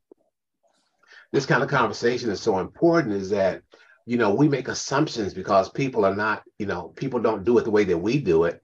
this 1.32 1.46
kind 1.46 1.62
of 1.62 1.68
conversation 1.68 2.30
is 2.30 2.40
so 2.40 2.58
important 2.58 3.14
is 3.14 3.30
that, 3.30 3.62
you 4.04 4.18
know, 4.18 4.34
we 4.34 4.48
make 4.48 4.68
assumptions 4.68 5.34
because 5.34 5.70
people 5.70 6.04
are 6.04 6.14
not, 6.14 6.42
you 6.58 6.66
know, 6.66 6.92
people 6.96 7.20
don't 7.20 7.44
do 7.44 7.58
it 7.58 7.64
the 7.64 7.70
way 7.70 7.84
that 7.84 7.98
we 7.98 8.18
do 8.18 8.44
it, 8.44 8.62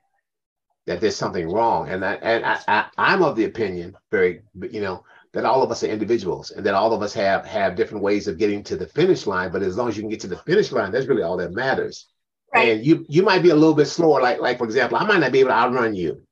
that 0.86 1.00
there's 1.00 1.16
something 1.16 1.50
wrong. 1.50 1.88
And 1.88 2.04
I, 2.04 2.14
and 2.14 2.44
I, 2.44 2.60
I 2.68 2.86
I'm 2.98 3.22
of 3.22 3.36
the 3.36 3.44
opinion, 3.44 3.96
very, 4.10 4.42
you 4.70 4.80
know, 4.80 5.04
that 5.32 5.44
all 5.44 5.62
of 5.62 5.70
us 5.70 5.82
are 5.82 5.88
individuals 5.88 6.50
and 6.50 6.64
that 6.66 6.74
all 6.74 6.92
of 6.92 7.02
us 7.02 7.14
have 7.14 7.46
have 7.46 7.74
different 7.74 8.02
ways 8.02 8.28
of 8.28 8.38
getting 8.38 8.62
to 8.64 8.76
the 8.76 8.86
finish 8.86 9.26
line. 9.26 9.50
But 9.50 9.62
as 9.62 9.76
long 9.76 9.88
as 9.88 9.96
you 9.96 10.02
can 10.02 10.10
get 10.10 10.20
to 10.20 10.28
the 10.28 10.36
finish 10.36 10.72
line, 10.72 10.92
that's 10.92 11.06
really 11.06 11.22
all 11.22 11.38
that 11.38 11.52
matters. 11.52 12.06
Right. 12.54 12.68
And 12.68 12.86
you 12.86 13.06
you 13.08 13.22
might 13.22 13.42
be 13.42 13.50
a 13.50 13.54
little 13.54 13.74
bit 13.74 13.86
slower. 13.86 14.20
Like 14.20 14.40
like 14.40 14.58
for 14.58 14.64
example, 14.64 14.98
I 14.98 15.04
might 15.04 15.20
not 15.20 15.32
be 15.32 15.40
able 15.40 15.50
to 15.50 15.56
outrun 15.56 15.94
you. 15.94 16.22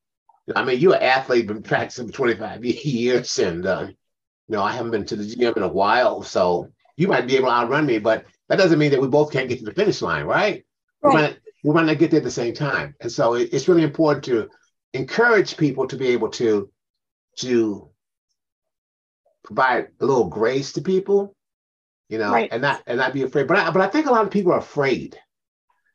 I 0.55 0.65
mean, 0.65 0.81
you're 0.81 0.97
an 0.97 1.03
athlete, 1.03 1.47
been 1.47 1.63
practicing 1.63 2.09
for 2.09 2.13
25 2.13 2.65
years, 2.65 3.39
and 3.39 3.65
uh, 3.67 3.87
you 3.89 3.95
know 4.49 4.63
I 4.63 4.73
haven't 4.73 4.91
been 4.91 5.07
to 5.07 5.17
the 5.17 5.25
gym 5.25 5.55
in 5.57 5.63
a 5.63 5.69
while, 5.69 6.23
so 6.23 6.69
you 6.97 7.09
might 7.09 7.27
be 7.27 7.37
able 7.37 7.49
to 7.49 7.55
outrun 7.55 7.87
me. 7.87 7.99
But 7.99 8.27
that 8.49 8.59
doesn't 8.59 8.79
mean 8.79 8.91
that 8.91 9.01
we 9.01 9.09
both 9.09 9.33
can't 9.33 9.49
get 9.49 9.61
to 9.61 9.65
the 9.65 9.75
finish 9.75 10.03
line, 10.03 10.25
right? 10.25 10.65
right. 11.03 11.15
We, 11.15 11.21
might, 11.21 11.39
we 11.65 11.73
might 11.73 11.87
not 11.87 11.99
get 11.99 12.11
there 12.11 12.19
at 12.19 12.25
the 12.25 12.31
same 12.31 12.53
time, 12.53 12.95
and 13.01 13.11
so 13.11 13.35
it, 13.35 13.51
it's 13.53 13.69
really 13.69 13.85
important 13.85 14.25
to 14.27 14.51
encourage 14.93 15.57
people 15.57 15.87
to 15.87 15.97
be 15.97 16.09
able 16.09 16.29
to 16.31 16.71
to 17.37 17.91
provide 19.55 19.89
a 20.01 20.05
little 20.05 20.29
grace 20.29 20.73
to 20.73 20.83
people, 20.83 21.35
you 22.09 22.19
know, 22.19 22.33
right. 22.33 22.49
and 22.53 22.63
not 22.63 22.83
and 22.87 22.99
not 22.99 23.13
be 23.13 23.23
afraid. 23.23 23.49
But 23.49 23.57
I, 23.57 23.71
but 23.71 23.83
I 23.83 23.89
think 23.89 24.07
a 24.07 24.13
lot 24.13 24.25
of 24.25 24.31
people 24.31 24.53
are 24.53 24.59
afraid 24.59 25.19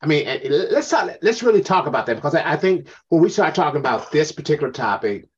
I 0.02 0.06
mean, 0.06 0.26
let's 0.70 0.90
talk, 0.90 1.10
let's 1.22 1.42
really 1.42 1.62
talk 1.62 1.86
about 1.86 2.06
that 2.06 2.16
because 2.16 2.34
I, 2.34 2.52
I 2.52 2.56
think 2.56 2.88
when 3.08 3.22
we 3.22 3.30
start 3.30 3.54
talking 3.54 3.80
about 3.80 4.12
this 4.12 4.30
particular 4.30 4.72
topic, 4.72 5.28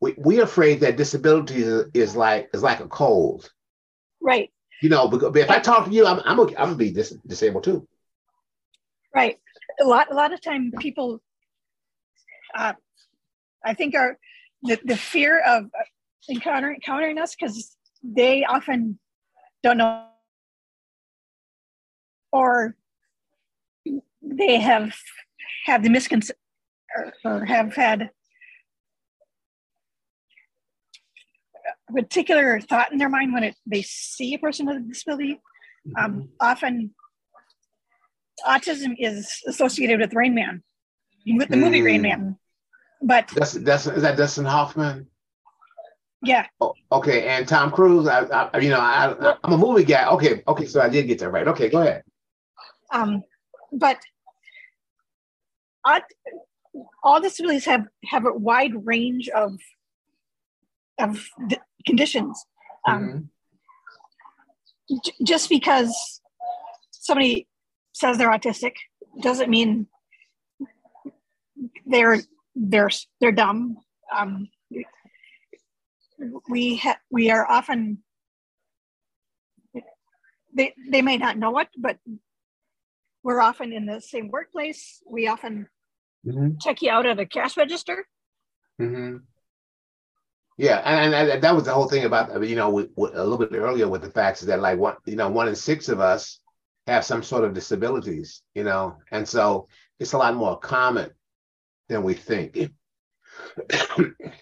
we 0.00 0.14
we're 0.16 0.44
afraid 0.44 0.80
that 0.80 0.96
disability 0.96 1.56
is, 1.56 1.86
is 1.92 2.16
like 2.16 2.50
is 2.52 2.62
like 2.62 2.80
a 2.80 2.88
cold. 2.88 3.50
Right. 4.20 4.52
You 4.82 4.90
know, 4.90 5.08
because 5.08 5.34
if 5.36 5.50
I 5.50 5.58
talk 5.58 5.86
to 5.86 5.90
you, 5.90 6.06
I'm 6.06 6.20
I'm, 6.24 6.38
I'm 6.40 6.54
gonna 6.54 6.74
be 6.76 6.92
dis- 6.92 7.18
disabled 7.26 7.64
too. 7.64 7.88
Right. 9.14 9.38
A 9.80 9.84
lot 9.84 10.12
a 10.12 10.14
lot 10.14 10.32
of 10.32 10.40
time 10.40 10.72
people, 10.78 11.20
uh, 12.54 12.74
I 13.64 13.74
think 13.74 13.94
are 13.94 14.16
the, 14.62 14.78
the 14.84 14.96
fear 14.96 15.40
of 15.40 15.70
encountering 16.30 16.76
encountering 16.76 17.18
us 17.18 17.34
because 17.34 17.76
they 18.02 18.44
often 18.44 18.98
don't 19.62 19.78
know 19.78 20.06
or 22.32 22.76
they 24.22 24.58
have 24.58 24.94
have 25.64 25.82
the 25.82 25.90
misconception 25.90 26.36
or, 26.96 27.12
or 27.24 27.44
have 27.44 27.74
had 27.74 28.10
a 31.88 31.92
particular 31.92 32.60
thought 32.60 32.92
in 32.92 32.98
their 32.98 33.08
mind 33.08 33.32
when 33.32 33.44
it, 33.44 33.54
they 33.66 33.82
see 33.82 34.34
a 34.34 34.38
person 34.38 34.66
with 34.66 34.76
a 34.76 34.80
disability. 34.80 35.40
Um, 35.98 36.12
mm-hmm. 36.12 36.20
often, 36.40 36.94
autism 38.46 38.94
is 38.98 39.40
associated 39.46 40.00
with 40.00 40.14
Rain 40.14 40.34
Man, 40.34 40.62
with 41.26 41.48
the 41.48 41.56
mm. 41.56 41.60
movie 41.60 41.82
Rain 41.82 42.00
mm. 42.00 42.02
Man. 42.02 42.38
But 43.02 43.28
that's 43.34 43.52
that's 43.52 43.86
is 43.86 44.02
that 44.02 44.16
Dustin 44.16 44.44
Hoffman? 44.44 45.06
Yeah. 46.22 46.46
Oh, 46.60 46.74
okay, 46.90 47.26
and 47.28 47.46
Tom 47.46 47.70
Cruise. 47.70 48.08
I, 48.08 48.22
I 48.24 48.58
you 48.58 48.70
know, 48.70 48.80
I, 48.80 49.36
I'm 49.44 49.52
a 49.52 49.58
movie 49.58 49.84
guy. 49.84 50.08
Okay, 50.08 50.42
okay, 50.48 50.66
so 50.66 50.80
I 50.80 50.88
did 50.88 51.06
get 51.06 51.18
that 51.20 51.30
right. 51.30 51.46
Okay, 51.48 51.68
go 51.68 51.82
ahead. 51.82 52.02
Um, 52.90 53.22
but 53.72 53.98
all 57.02 57.20
disabilities 57.20 57.64
have 57.64 57.86
have 58.04 58.26
a 58.26 58.32
wide 58.32 58.86
range 58.86 59.28
of 59.28 59.58
of 60.98 61.24
conditions. 61.84 62.44
Um, 62.88 63.28
mm-hmm. 64.90 64.96
j- 65.04 65.24
just 65.24 65.48
because 65.48 66.20
somebody 66.90 67.46
says 67.92 68.18
they're 68.18 68.30
autistic 68.30 68.72
doesn't 69.20 69.50
mean 69.50 69.86
they're 71.86 72.20
they're 72.54 72.90
they're 73.20 73.32
dumb. 73.32 73.78
Um, 74.14 74.48
we 76.48 76.76
ha- 76.76 76.98
we 77.10 77.30
are 77.30 77.46
often 77.46 78.02
they 80.56 80.74
they 80.90 81.02
may 81.02 81.18
not 81.18 81.38
know 81.38 81.58
it, 81.58 81.68
but 81.76 81.98
we're 83.22 83.40
often 83.40 83.72
in 83.72 83.86
the 83.86 84.00
same 84.00 84.30
workplace. 84.30 85.02
We 85.08 85.28
often 85.28 85.68
mm-hmm. 86.26 86.56
check 86.60 86.82
you 86.82 86.90
out 86.90 87.06
at 87.06 87.20
a 87.20 87.26
cash 87.26 87.56
register. 87.56 88.06
Mm-hmm. 88.80 89.18
Yeah, 90.58 90.78
and, 90.78 91.14
and, 91.14 91.42
that 91.42 91.54
was 91.54 91.64
the 91.64 91.74
whole 91.74 91.88
thing 91.88 92.04
about 92.04 92.42
you 92.46 92.56
know 92.56 92.70
with, 92.70 92.90
with, 92.96 93.14
a 93.14 93.22
little 93.22 93.46
bit 93.46 93.56
earlier 93.56 93.88
with 93.88 94.02
the 94.02 94.10
facts 94.10 94.40
is 94.40 94.48
that 94.48 94.60
like 94.60 94.78
one 94.78 94.96
you 95.04 95.16
know 95.16 95.28
one 95.28 95.48
in 95.48 95.54
six 95.54 95.88
of 95.88 96.00
us 96.00 96.40
have 96.86 97.04
some 97.04 97.22
sort 97.22 97.44
of 97.44 97.52
disabilities, 97.52 98.42
you 98.54 98.64
know, 98.64 98.96
and 99.10 99.28
so 99.28 99.68
it's 100.00 100.14
a 100.14 100.18
lot 100.18 100.34
more 100.34 100.58
common 100.58 101.10
than 101.88 102.02
we 102.02 102.14
think. 102.14 102.58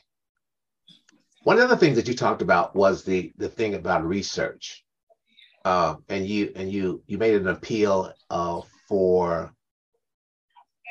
one 1.44 1.60
of 1.60 1.68
the 1.68 1.76
things 1.76 1.96
that 1.96 2.08
you 2.08 2.14
talked 2.14 2.42
about 2.42 2.74
was 2.74 3.04
the 3.04 3.32
the 3.36 3.48
thing 3.48 3.74
about 3.74 4.04
research, 4.04 4.84
uh, 5.64 5.96
and 6.08 6.26
you 6.26 6.52
and 6.56 6.72
you 6.72 7.02
you 7.06 7.18
made 7.18 7.34
an 7.34 7.48
appeal 7.48 8.12
uh, 8.30 8.62
for 8.88 9.54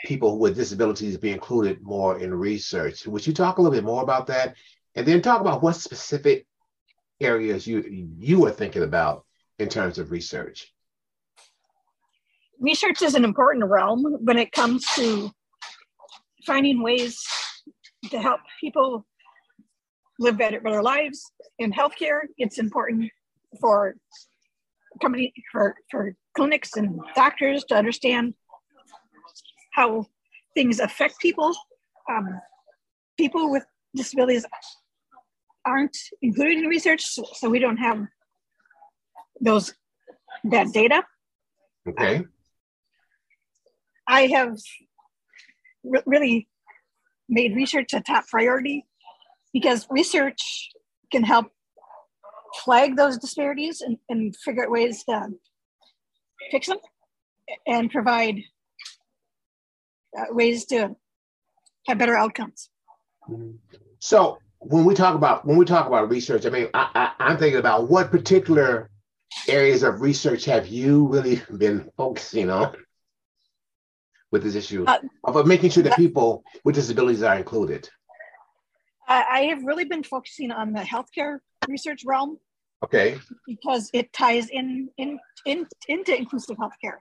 people 0.05 0.37
with 0.37 0.55
disabilities 0.55 1.15
to 1.15 1.19
be 1.19 1.31
included 1.31 1.81
more 1.81 2.19
in 2.19 2.33
research. 2.33 3.05
Would 3.07 3.25
you 3.25 3.33
talk 3.33 3.57
a 3.57 3.61
little 3.61 3.75
bit 3.75 3.83
more 3.83 4.03
about 4.03 4.27
that? 4.27 4.55
And 4.95 5.07
then 5.07 5.21
talk 5.21 5.41
about 5.41 5.63
what 5.63 5.75
specific 5.75 6.45
areas 7.19 7.65
you 7.65 7.83
you 8.19 8.45
are 8.45 8.51
thinking 8.51 8.83
about 8.83 9.25
in 9.57 9.69
terms 9.69 9.97
of 9.97 10.11
research. 10.11 10.71
Research 12.59 13.01
is 13.01 13.15
an 13.15 13.25
important 13.25 13.65
realm 13.65 14.03
when 14.21 14.37
it 14.37 14.51
comes 14.51 14.85
to 14.95 15.31
finding 16.45 16.83
ways 16.83 17.19
to 18.11 18.19
help 18.19 18.41
people 18.61 19.05
live 20.23 20.37
better, 20.37 20.59
lives 20.81 21.31
in 21.59 21.71
healthcare. 21.71 22.21
It's 22.37 22.57
important 22.57 23.11
for 23.59 23.95
company 25.01 25.33
for, 25.51 25.75
for 25.91 26.15
clinics 26.35 26.75
and 26.77 26.99
doctors 27.15 27.63
to 27.65 27.75
understand 27.75 28.33
how 29.73 30.05
things 30.55 30.79
affect 30.79 31.19
people. 31.19 31.51
Um, 32.09 32.39
people 33.17 33.51
with 33.51 33.65
disabilities 33.95 34.45
aren't 35.65 35.97
included 36.21 36.59
in 36.59 36.65
research, 36.65 37.05
so, 37.05 37.23
so 37.33 37.49
we 37.49 37.59
don't 37.59 37.77
have 37.77 38.05
those 39.41 39.73
that 40.45 40.67
data. 40.73 41.03
Okay. 41.87 42.23
I 44.07 44.27
have 44.27 44.57
re- 45.83 46.01
really 46.05 46.47
made 47.29 47.55
research 47.55 47.93
a 47.93 48.01
top 48.01 48.27
priority 48.27 48.85
because 49.53 49.87
research 49.89 50.69
can 51.11 51.23
help 51.23 51.47
flag 52.63 52.95
those 52.95 53.17
disparities 53.17 53.81
and, 53.81 53.97
and 54.09 54.35
figure 54.35 54.63
out 54.63 54.71
ways 54.71 55.03
to 55.05 55.29
fix 56.51 56.67
them 56.67 56.77
and 57.67 57.91
provide 57.91 58.39
uh, 60.17 60.25
ways 60.29 60.65
to 60.65 60.95
have 61.87 61.97
better 61.97 62.17
outcomes. 62.17 62.69
So, 63.99 64.37
when 64.59 64.85
we 64.85 64.95
talk 64.95 65.15
about 65.15 65.45
when 65.45 65.57
we 65.57 65.65
talk 65.65 65.87
about 65.87 66.09
research, 66.09 66.45
I 66.45 66.49
mean, 66.49 66.67
I, 66.73 66.89
I, 67.19 67.25
I'm 67.25 67.37
thinking 67.37 67.59
about 67.59 67.89
what 67.89 68.11
particular 68.11 68.89
areas 69.47 69.83
of 69.83 70.01
research 70.01 70.45
have 70.45 70.67
you 70.67 71.07
really 71.07 71.41
been 71.57 71.89
focusing 71.97 72.49
on 72.49 72.75
with 74.31 74.43
this 74.43 74.55
issue 74.55 74.85
uh, 74.85 74.99
of 75.23 75.45
making 75.45 75.69
sure 75.69 75.83
that 75.83 75.95
people 75.95 76.43
with 76.63 76.75
disabilities 76.75 77.23
are 77.23 77.35
included? 77.35 77.89
I 79.07 79.41
have 79.49 79.63
really 79.63 79.85
been 79.85 80.03
focusing 80.03 80.51
on 80.51 80.73
the 80.73 80.81
healthcare 80.81 81.39
research 81.67 82.03
realm. 82.05 82.37
Okay. 82.83 83.17
Because 83.47 83.89
it 83.93 84.11
ties 84.13 84.49
in, 84.49 84.89
in, 84.97 85.19
in 85.45 85.65
into 85.87 86.15
inclusive 86.15 86.57
healthcare. 86.57 86.97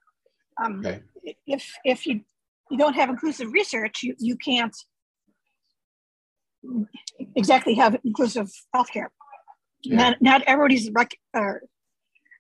Um, 0.62 0.80
okay. 0.80 1.02
If 1.46 1.72
if 1.84 2.06
you 2.06 2.20
you 2.70 2.78
don't 2.78 2.94
have 2.94 3.08
inclusive 3.08 3.52
research, 3.52 4.02
you, 4.02 4.14
you 4.18 4.36
can't 4.36 4.76
exactly 7.36 7.74
have 7.74 7.96
inclusive 8.04 8.50
healthcare. 8.74 9.08
Yeah. 9.82 9.96
Not 9.96 10.22
not 10.22 10.42
everybody's 10.46 10.90
rec- 10.92 11.18
uh, 11.34 11.54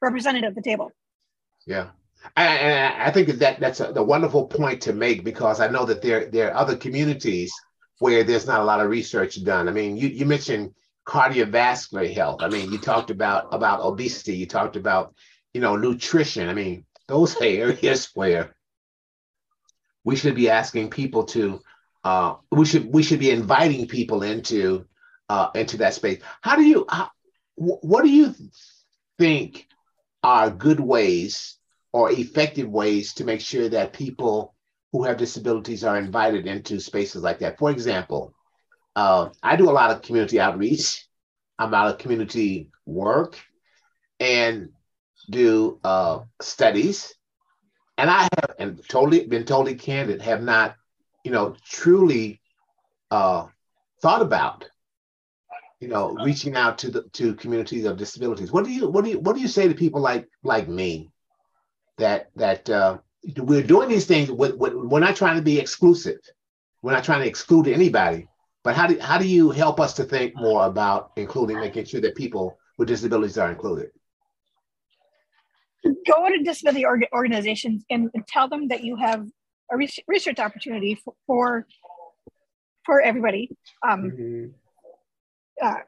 represented 0.00 0.44
at 0.44 0.54
the 0.54 0.62
table. 0.62 0.90
Yeah. 1.66 1.90
I, 2.36 3.06
I 3.06 3.10
think 3.10 3.28
that 3.28 3.58
that's 3.58 3.80
a, 3.80 3.92
a 3.94 4.02
wonderful 4.02 4.46
point 4.46 4.80
to 4.82 4.92
make 4.92 5.24
because 5.24 5.60
I 5.60 5.68
know 5.68 5.84
that 5.86 6.02
there 6.02 6.26
there 6.26 6.52
are 6.52 6.56
other 6.56 6.76
communities 6.76 7.52
where 8.02 8.24
there's 8.24 8.48
not 8.48 8.58
a 8.58 8.64
lot 8.64 8.80
of 8.80 8.90
research 8.90 9.42
done. 9.44 9.68
I 9.68 9.72
mean, 9.72 9.96
you, 9.96 10.08
you 10.08 10.26
mentioned 10.26 10.74
cardiovascular 11.06 12.12
health. 12.12 12.42
I 12.42 12.48
mean, 12.48 12.72
you 12.72 12.78
talked 12.78 13.10
about 13.10 13.54
about 13.54 13.80
obesity. 13.80 14.36
You 14.36 14.46
talked 14.46 14.74
about 14.74 15.14
you 15.54 15.60
know 15.60 15.76
nutrition. 15.76 16.48
I 16.48 16.54
mean, 16.54 16.84
those 17.06 17.36
are 17.36 17.44
areas 17.64 18.10
where 18.14 18.56
we 20.02 20.16
should 20.16 20.34
be 20.34 20.50
asking 20.50 20.90
people 20.90 21.22
to. 21.26 21.60
Uh, 22.02 22.34
we 22.50 22.64
should 22.66 22.92
we 22.92 23.04
should 23.04 23.20
be 23.20 23.30
inviting 23.30 23.86
people 23.86 24.24
into 24.24 24.84
uh, 25.28 25.50
into 25.54 25.76
that 25.76 25.94
space. 25.94 26.20
How 26.40 26.56
do 26.56 26.64
you? 26.64 26.84
How, 26.88 27.08
what 27.54 28.02
do 28.02 28.10
you 28.10 28.34
think 29.20 29.68
are 30.24 30.50
good 30.50 30.80
ways 30.80 31.56
or 31.92 32.10
effective 32.10 32.68
ways 32.68 33.14
to 33.14 33.24
make 33.24 33.40
sure 33.40 33.68
that 33.68 33.92
people 33.92 34.56
who 34.92 35.04
have 35.04 35.16
disabilities 35.16 35.84
are 35.84 35.98
invited 35.98 36.46
into 36.46 36.78
spaces 36.78 37.22
like 37.22 37.38
that? 37.40 37.58
For 37.58 37.70
example, 37.70 38.34
uh, 38.94 39.30
I 39.42 39.56
do 39.56 39.70
a 39.70 39.72
lot 39.72 39.90
of 39.90 40.02
community 40.02 40.38
outreach. 40.38 41.06
I'm 41.58 41.74
out 41.74 41.88
of 41.88 41.98
community 41.98 42.68
work 42.84 43.38
and 44.20 44.70
do 45.30 45.80
uh, 45.82 46.20
studies. 46.40 47.14
And 47.98 48.10
I 48.10 48.22
have 48.22 48.54
and 48.58 48.82
totally 48.88 49.26
been 49.26 49.44
totally 49.44 49.74
candid, 49.74 50.22
have 50.22 50.42
not, 50.42 50.76
you 51.24 51.30
know, 51.30 51.56
truly 51.64 52.40
uh, 53.10 53.46
thought 54.00 54.22
about, 54.22 54.68
you 55.80 55.88
know, 55.88 56.14
reaching 56.24 56.56
out 56.56 56.78
to 56.78 56.90
the 56.90 57.02
to 57.14 57.34
communities 57.34 57.84
of 57.84 57.98
disabilities. 57.98 58.50
What 58.50 58.64
do 58.64 58.72
you 58.72 58.88
what 58.88 59.04
do 59.04 59.10
you 59.10 59.20
what 59.20 59.36
do 59.36 59.42
you 59.42 59.48
say 59.48 59.68
to 59.68 59.74
people 59.74 60.00
like 60.00 60.28
like 60.42 60.68
me 60.68 61.10
that 61.98 62.30
that 62.36 62.68
uh, 62.68 62.98
we're 63.38 63.62
doing 63.62 63.88
these 63.88 64.06
things? 64.06 64.30
We're 64.30 65.00
not 65.00 65.16
trying 65.16 65.36
to 65.36 65.42
be 65.42 65.58
exclusive. 65.58 66.18
We're 66.82 66.92
not 66.92 67.04
trying 67.04 67.20
to 67.20 67.28
exclude 67.28 67.68
anybody 67.68 68.28
but 68.64 68.76
how 68.76 68.86
do 68.86 68.98
how 69.00 69.18
do 69.18 69.26
you 69.26 69.50
help 69.50 69.80
us 69.80 69.92
to 69.94 70.04
think 70.04 70.36
more 70.36 70.66
about 70.66 71.12
including 71.16 71.58
making 71.58 71.84
sure 71.86 72.00
that 72.00 72.14
people 72.14 72.58
with 72.78 72.88
disabilities 72.88 73.38
are 73.38 73.50
included? 73.50 73.90
Go 75.84 76.28
to 76.28 76.42
disability 76.44 76.84
organizations 77.12 77.84
and, 77.90 78.08
tell 78.28 78.48
them 78.48 78.68
that 78.68 78.84
you 78.84 78.94
have 78.96 79.26
a 79.70 79.76
research 80.06 80.38
opportunity 80.38 80.94
for 80.94 81.14
for, 81.26 81.66
for 82.86 83.00
everybody. 83.00 83.50
Um, 83.88 84.02
mm-hmm. 84.02 84.46
uh, 85.60 85.80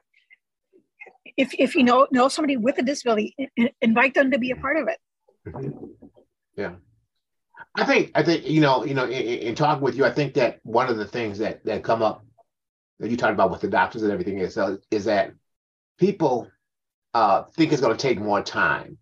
if 1.37 1.53
if 1.57 1.75
you 1.75 1.83
know 1.83 2.07
know 2.11 2.27
somebody 2.27 2.57
with 2.57 2.77
a 2.77 2.81
disability, 2.81 3.35
invite 3.81 4.13
them 4.15 4.31
to 4.31 4.37
be 4.37 4.51
a 4.51 4.57
part 4.57 4.75
of 4.75 4.89
it. 4.89 4.97
Mm-hmm. 5.47 5.85
Yeah. 6.57 6.75
I 7.77 7.85
think 7.85 8.11
I 8.15 8.23
think 8.23 8.47
you 8.47 8.61
know 8.61 8.85
you 8.85 8.93
know 8.93 9.05
in, 9.05 9.11
in, 9.11 9.55
talking 9.55 9.83
with 9.83 9.95
you, 9.95 10.05
I 10.05 10.11
think 10.11 10.33
that 10.35 10.59
one 10.63 10.89
of 10.89 10.97
the 10.97 11.05
things 11.05 11.37
that 11.39 11.63
that 11.65 11.83
come 11.83 12.01
up 12.01 12.25
that 12.99 13.11
you 13.11 13.17
talked 13.17 13.33
about 13.33 13.51
with 13.51 13.61
the 13.61 13.67
doctors 13.67 14.03
and 14.03 14.11
everything 14.11 14.39
is, 14.39 14.57
uh, 14.57 14.77
is 14.89 15.05
that 15.05 15.33
people 15.99 16.47
uh, 17.13 17.43
think 17.43 17.71
it's 17.71 17.81
going 17.81 17.95
to 17.95 18.01
take 18.01 18.19
more 18.19 18.41
time. 18.41 18.97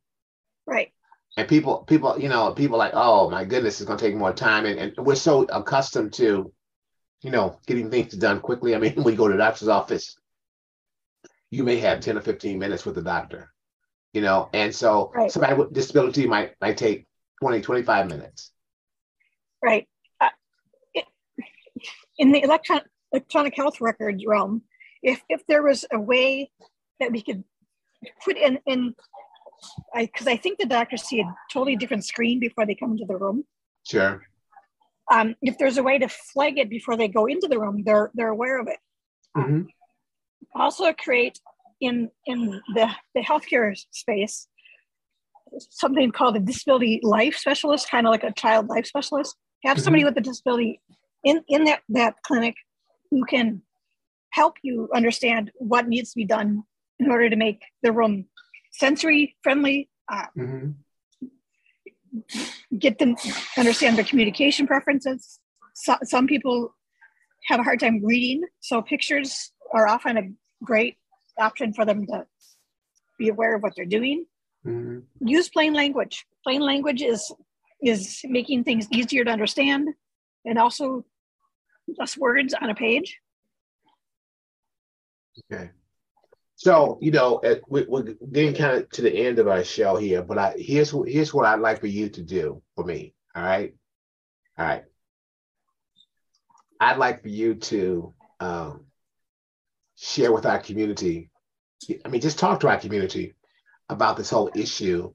Right. 0.65 0.91
And 1.37 1.47
people, 1.47 1.79
people, 1.79 2.19
you 2.19 2.29
know, 2.29 2.53
people 2.53 2.77
like, 2.77 2.93
oh 2.93 3.29
my 3.29 3.43
goodness, 3.43 3.79
it's 3.79 3.87
going 3.87 3.97
to 3.97 4.05
take 4.05 4.15
more 4.15 4.33
time, 4.33 4.65
and, 4.65 4.79
and 4.79 5.05
we're 5.05 5.15
so 5.15 5.43
accustomed 5.43 6.13
to, 6.13 6.51
you 7.21 7.31
know, 7.31 7.59
getting 7.65 7.89
things 7.89 8.13
done 8.13 8.39
quickly. 8.39 8.75
I 8.75 8.79
mean, 8.79 8.93
when 9.03 9.13
you 9.13 9.17
go 9.17 9.27
to 9.27 9.33
the 9.33 9.39
doctor's 9.39 9.67
office, 9.67 10.15
you 11.49 11.63
may 11.63 11.77
have 11.77 12.01
ten 12.01 12.17
or 12.17 12.21
fifteen 12.21 12.59
minutes 12.59 12.85
with 12.85 12.95
the 12.95 13.01
doctor, 13.01 13.51
you 14.13 14.21
know, 14.21 14.49
and 14.53 14.73
so 14.73 15.11
right. 15.15 15.31
somebody 15.31 15.55
with 15.55 15.73
disability 15.73 16.27
might 16.27 16.53
might 16.61 16.77
take 16.77 17.07
20, 17.41 17.61
25 17.61 18.07
minutes. 18.07 18.52
Right. 19.63 19.87
Uh, 20.19 20.29
it, 20.93 21.05
in 22.17 22.31
the 22.31 22.41
electron 22.41 22.81
electronic 23.11 23.55
health 23.55 23.79
records 23.79 24.25
realm, 24.25 24.63
if 25.01 25.21
if 25.29 25.45
there 25.47 25.63
was 25.63 25.85
a 25.91 25.99
way 25.99 26.51
that 26.99 27.11
we 27.11 27.21
could 27.21 27.43
put 28.23 28.37
in 28.37 28.59
in 28.65 28.95
I 29.93 30.05
because 30.05 30.27
I 30.27 30.37
think 30.37 30.59
the 30.59 30.65
doctors 30.65 31.03
see 31.03 31.21
a 31.21 31.35
totally 31.51 31.75
different 31.75 32.05
screen 32.05 32.39
before 32.39 32.65
they 32.65 32.75
come 32.75 32.91
into 32.91 33.05
the 33.05 33.17
room. 33.17 33.45
Sure. 33.87 34.23
Um, 35.11 35.35
if 35.41 35.57
there's 35.57 35.77
a 35.77 35.83
way 35.83 35.99
to 35.99 36.07
flag 36.07 36.57
it 36.57 36.69
before 36.69 36.95
they 36.95 37.07
go 37.07 37.25
into 37.25 37.47
the 37.47 37.59
room, 37.59 37.83
they're 37.85 38.11
they're 38.13 38.29
aware 38.29 38.59
of 38.59 38.67
it. 38.67 38.79
Mm-hmm. 39.37 39.61
Also, 40.55 40.91
create 40.93 41.39
in 41.81 42.09
in 42.25 42.61
the 42.73 42.89
the 43.15 43.21
healthcare 43.21 43.75
space 43.91 44.47
something 45.69 46.11
called 46.11 46.35
a 46.35 46.39
disability 46.39 46.99
life 47.03 47.35
specialist, 47.35 47.89
kind 47.89 48.07
of 48.07 48.11
like 48.11 48.23
a 48.23 48.33
child 48.33 48.67
life 48.67 48.85
specialist. 48.85 49.35
Have 49.63 49.79
somebody 49.79 50.03
mm-hmm. 50.03 50.09
with 50.09 50.17
a 50.17 50.21
disability 50.21 50.81
in 51.23 51.43
in 51.47 51.65
that 51.65 51.81
that 51.89 52.15
clinic 52.23 52.55
who 53.09 53.25
can 53.25 53.61
help 54.31 54.55
you 54.63 54.89
understand 54.93 55.51
what 55.55 55.87
needs 55.87 56.11
to 56.11 56.15
be 56.17 56.25
done 56.25 56.63
in 56.99 57.09
order 57.09 57.29
to 57.29 57.35
make 57.35 57.61
the 57.81 57.91
room 57.91 58.25
sensory 58.71 59.35
friendly 59.43 59.89
uh, 60.11 60.25
mm-hmm. 60.37 60.71
get 62.77 62.97
them 62.99 63.15
understand 63.57 63.97
their 63.97 64.05
communication 64.05 64.67
preferences 64.67 65.39
so, 65.75 65.95
some 66.03 66.27
people 66.27 66.75
have 67.47 67.59
a 67.59 67.63
hard 67.63 67.79
time 67.79 68.03
reading 68.03 68.43
so 68.59 68.81
pictures 68.81 69.51
are 69.73 69.87
often 69.87 70.17
a 70.17 70.23
great 70.63 70.97
option 71.39 71.73
for 71.73 71.85
them 71.85 72.05
to 72.07 72.25
be 73.19 73.29
aware 73.29 73.55
of 73.55 73.61
what 73.61 73.73
they're 73.75 73.85
doing 73.85 74.25
mm-hmm. 74.65 74.99
use 75.27 75.49
plain 75.49 75.73
language 75.73 76.25
plain 76.43 76.61
language 76.61 77.01
is 77.01 77.31
is 77.83 78.21
making 78.25 78.63
things 78.63 78.87
easier 78.91 79.23
to 79.23 79.31
understand 79.31 79.89
and 80.45 80.57
also 80.57 81.05
less 81.97 82.17
words 82.17 82.53
on 82.53 82.69
a 82.69 82.75
page. 82.75 83.19
Okay. 85.51 85.69
So 86.55 86.97
you 87.01 87.11
know, 87.11 87.41
we, 87.67 87.85
we're 87.87 88.15
getting 88.31 88.55
kind 88.55 88.77
of 88.77 88.89
to 88.91 89.01
the 89.01 89.13
end 89.13 89.39
of 89.39 89.47
our 89.47 89.63
show 89.63 89.97
here, 89.97 90.21
but 90.21 90.37
I 90.37 90.53
here's 90.57 90.91
here's 91.05 91.33
what 91.33 91.45
I'd 91.45 91.59
like 91.59 91.79
for 91.79 91.87
you 91.87 92.09
to 92.09 92.21
do 92.21 92.61
for 92.75 92.85
me. 92.85 93.13
All 93.35 93.43
right, 93.43 93.73
all 94.57 94.65
right. 94.65 94.83
I'd 96.79 96.97
like 96.97 97.21
for 97.21 97.29
you 97.29 97.55
to 97.55 98.13
um, 98.39 98.85
share 99.97 100.31
with 100.31 100.45
our 100.45 100.59
community. 100.59 101.31
I 102.05 102.07
mean, 102.07 102.21
just 102.21 102.39
talk 102.39 102.59
to 102.61 102.69
our 102.69 102.79
community 102.79 103.33
about 103.89 104.15
this 104.15 104.29
whole 104.29 104.51
issue 104.55 105.13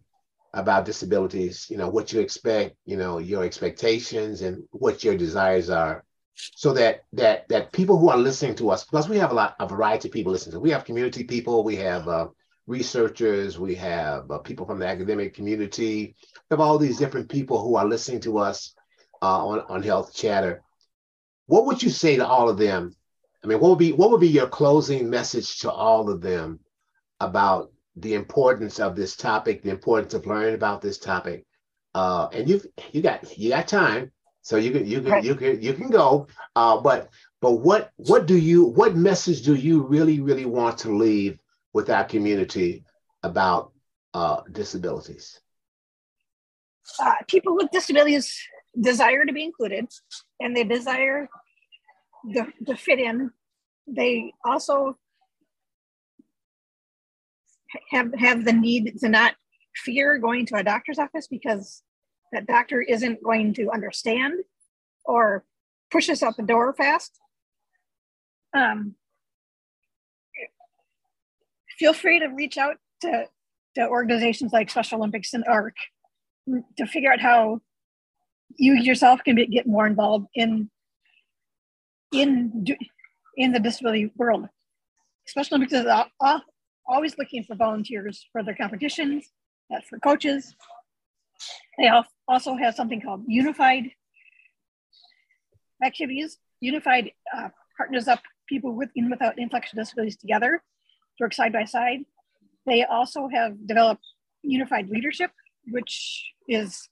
about 0.54 0.84
disabilities. 0.84 1.66
You 1.70 1.76
know, 1.76 1.88
what 1.88 2.12
you 2.12 2.20
expect. 2.20 2.76
You 2.84 2.96
know, 2.96 3.18
your 3.18 3.44
expectations 3.44 4.42
and 4.42 4.64
what 4.70 5.04
your 5.04 5.16
desires 5.16 5.70
are 5.70 6.04
so 6.38 6.72
that 6.72 7.04
that 7.12 7.48
that 7.48 7.72
people 7.72 7.98
who 7.98 8.08
are 8.08 8.16
listening 8.16 8.54
to 8.54 8.70
us 8.70 8.84
because 8.84 9.08
we 9.08 9.18
have 9.18 9.32
a 9.32 9.34
lot 9.34 9.56
a 9.58 9.66
variety 9.66 10.08
of 10.08 10.12
people 10.12 10.32
listening 10.32 10.52
to 10.52 10.60
we 10.60 10.70
have 10.70 10.84
community 10.84 11.24
people 11.24 11.64
we 11.64 11.76
have 11.76 12.06
uh, 12.06 12.28
researchers 12.66 13.58
we 13.58 13.74
have 13.74 14.30
uh, 14.30 14.38
people 14.38 14.64
from 14.64 14.78
the 14.78 14.86
academic 14.86 15.34
community 15.34 16.14
we 16.16 16.54
have 16.54 16.60
all 16.60 16.78
these 16.78 16.98
different 16.98 17.28
people 17.28 17.60
who 17.60 17.76
are 17.76 17.86
listening 17.86 18.20
to 18.20 18.38
us 18.38 18.74
uh, 19.22 19.46
on, 19.46 19.60
on 19.68 19.82
health 19.82 20.14
chatter 20.14 20.62
what 21.46 21.66
would 21.66 21.82
you 21.82 21.90
say 21.90 22.16
to 22.16 22.26
all 22.26 22.48
of 22.48 22.58
them 22.58 22.94
i 23.42 23.46
mean 23.46 23.58
what 23.58 23.70
would 23.70 23.78
be 23.78 23.92
what 23.92 24.10
would 24.10 24.20
be 24.20 24.28
your 24.28 24.48
closing 24.48 25.10
message 25.10 25.58
to 25.58 25.70
all 25.70 26.08
of 26.08 26.20
them 26.20 26.60
about 27.20 27.72
the 28.00 28.14
importance 28.14 28.80
of 28.80 28.96
this 28.96 29.16
topic 29.16 29.62
the 29.62 29.70
importance 29.70 30.14
of 30.14 30.26
learning 30.26 30.54
about 30.54 30.80
this 30.80 30.98
topic 30.98 31.44
uh, 31.94 32.28
and 32.32 32.48
you've 32.48 32.66
you 32.92 33.02
got 33.02 33.38
you 33.38 33.50
got 33.50 33.66
time 33.68 34.10
so 34.48 34.56
you 34.56 34.70
can 34.70 34.86
you 34.86 35.02
can 35.02 35.22
you 35.22 35.34
can 35.34 35.60
you 35.60 35.74
can 35.74 35.90
go. 35.90 36.26
Uh, 36.56 36.80
but 36.80 37.10
but 37.42 37.52
what 37.60 37.90
what 37.96 38.24
do 38.24 38.34
you 38.34 38.64
what 38.64 38.96
message 38.96 39.42
do 39.42 39.54
you 39.54 39.82
really 39.82 40.20
really 40.20 40.46
want 40.46 40.78
to 40.78 40.96
leave 40.96 41.38
with 41.74 41.90
our 41.90 42.04
community 42.04 42.82
about 43.22 43.72
uh, 44.14 44.40
disabilities? 44.50 45.38
Uh, 46.98 47.12
people 47.26 47.54
with 47.56 47.70
disabilities 47.72 48.40
desire 48.80 49.26
to 49.26 49.34
be 49.34 49.44
included, 49.44 49.86
and 50.40 50.56
they 50.56 50.64
desire 50.64 51.28
to, 52.32 52.46
to 52.66 52.74
fit 52.74 53.00
in. 53.00 53.30
They 53.86 54.32
also 54.46 54.96
have 57.90 58.12
have 58.18 58.44
the 58.44 58.52
need 58.52 58.98
to 59.00 59.08
not 59.08 59.34
fear 59.76 60.18
going 60.18 60.46
to 60.46 60.56
a 60.56 60.64
doctor's 60.64 60.98
office 60.98 61.28
because 61.28 61.82
that 62.32 62.46
doctor 62.46 62.80
isn't 62.80 63.22
going 63.22 63.54
to 63.54 63.70
understand 63.70 64.34
or 65.04 65.44
push 65.90 66.08
us 66.10 66.22
out 66.22 66.36
the 66.36 66.42
door 66.42 66.74
fast. 66.74 67.18
Um, 68.54 68.94
feel 71.78 71.92
free 71.92 72.18
to 72.18 72.26
reach 72.26 72.58
out 72.58 72.76
to, 73.02 73.26
to 73.76 73.88
organizations 73.88 74.52
like 74.52 74.70
Special 74.70 74.98
Olympics 74.98 75.32
and 75.32 75.44
ARC 75.46 75.74
to 76.76 76.86
figure 76.86 77.12
out 77.12 77.20
how 77.20 77.60
you 78.56 78.74
yourself 78.74 79.20
can 79.24 79.36
be, 79.36 79.46
get 79.46 79.66
more 79.66 79.86
involved 79.86 80.26
in 80.34 80.70
in 82.12 82.66
in 83.36 83.52
the 83.52 83.60
disability 83.60 84.10
world. 84.16 84.48
Special 85.26 85.56
Olympics 85.56 85.74
is 85.74 85.86
always 86.88 87.16
looking 87.18 87.44
for 87.44 87.54
volunteers 87.54 88.26
for 88.32 88.42
their 88.42 88.54
competitions, 88.54 89.30
uh, 89.72 89.80
for 89.88 89.98
coaches. 89.98 90.54
They 91.78 91.90
also 92.26 92.56
have 92.56 92.74
something 92.74 93.00
called 93.00 93.24
Unified 93.26 93.90
activities. 95.84 96.38
Unified 96.60 97.12
uh, 97.36 97.50
partners 97.76 98.08
up 98.08 98.20
people 98.48 98.72
with 98.74 98.90
and 98.96 99.10
without 99.10 99.38
intellectual 99.38 99.80
disabilities 99.80 100.16
together 100.16 100.62
to 101.18 101.24
work 101.24 101.32
side 101.32 101.52
by 101.52 101.64
side. 101.64 102.00
They 102.66 102.84
also 102.84 103.28
have 103.28 103.66
developed 103.66 104.04
unified 104.42 104.88
leadership, 104.88 105.30
which 105.68 106.32
is 106.48 106.88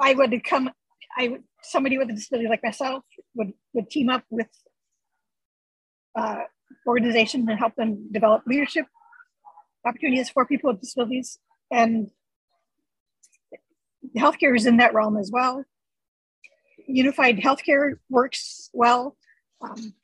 I 0.00 0.14
would 0.14 0.42
come 0.44 0.70
I 1.16 1.38
somebody 1.62 1.98
with 1.98 2.08
a 2.10 2.12
disability 2.14 2.48
like 2.48 2.62
myself 2.62 3.04
would 3.34 3.52
would 3.74 3.90
team 3.90 4.08
up 4.08 4.24
with 4.30 4.48
uh, 6.18 6.44
organizations 6.86 7.48
and 7.48 7.58
help 7.58 7.74
them 7.76 8.08
develop 8.12 8.42
leadership 8.46 8.86
opportunities 9.86 10.28
for 10.30 10.44
people 10.46 10.70
with 10.70 10.80
disabilities 10.80 11.38
and 11.70 12.10
healthcare 14.16 14.56
is 14.56 14.66
in 14.66 14.76
that 14.78 14.94
realm 14.94 15.16
as 15.16 15.30
well 15.32 15.64
unified 16.90 17.38
healthcare 17.38 17.94
works 18.08 18.70
well. 18.72 19.16
Um, 19.62 19.94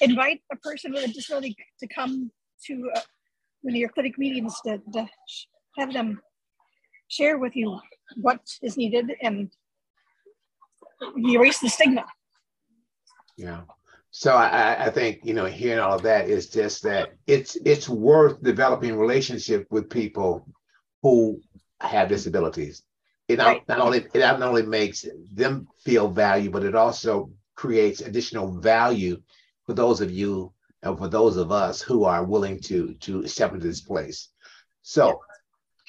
invite 0.00 0.40
a 0.52 0.56
person 0.56 0.92
with 0.92 1.04
a 1.04 1.12
disability 1.12 1.56
to 1.80 1.86
come 1.88 2.30
to 2.66 2.90
uh, 2.94 3.00
one 3.62 3.74
of 3.74 3.76
your 3.76 3.88
clinic 3.90 4.18
meetings 4.18 4.54
to, 4.66 4.78
to 4.92 5.06
have 5.78 5.92
them 5.92 6.20
share 7.08 7.38
with 7.38 7.54
you 7.56 7.78
what 8.16 8.40
is 8.62 8.76
needed 8.76 9.12
and 9.22 9.50
erase 11.28 11.58
the 11.60 11.68
stigma. 11.68 12.04
Yeah. 13.36 13.62
So 14.16 14.32
I, 14.32 14.86
I 14.86 14.90
think 14.90 15.22
you 15.24 15.34
know 15.34 15.44
hearing 15.44 15.80
all 15.80 15.96
of 15.96 16.02
that 16.02 16.30
is 16.30 16.48
just 16.48 16.84
that 16.84 17.14
it's 17.26 17.56
it's 17.64 17.88
worth 17.88 18.40
developing 18.40 18.96
relationship 18.96 19.66
with 19.72 19.90
people 19.90 20.46
who 21.02 21.40
have 21.80 22.10
disabilities. 22.10 22.84
It 23.26 23.38
not, 23.38 23.66
not 23.66 23.80
only 23.80 24.06
it 24.14 24.20
not 24.20 24.40
only 24.40 24.62
makes 24.62 25.04
them 25.32 25.66
feel 25.80 26.06
value, 26.08 26.48
but 26.48 26.62
it 26.62 26.76
also 26.76 27.32
creates 27.56 28.02
additional 28.02 28.60
value 28.60 29.20
for 29.66 29.72
those 29.74 30.00
of 30.00 30.12
you 30.12 30.52
and 30.84 30.96
for 30.96 31.08
those 31.08 31.36
of 31.36 31.50
us 31.50 31.82
who 31.82 32.04
are 32.04 32.22
willing 32.22 32.60
to 32.60 32.94
to 33.00 33.26
step 33.26 33.52
into 33.52 33.66
this 33.66 33.80
place. 33.80 34.28
So, 34.82 35.22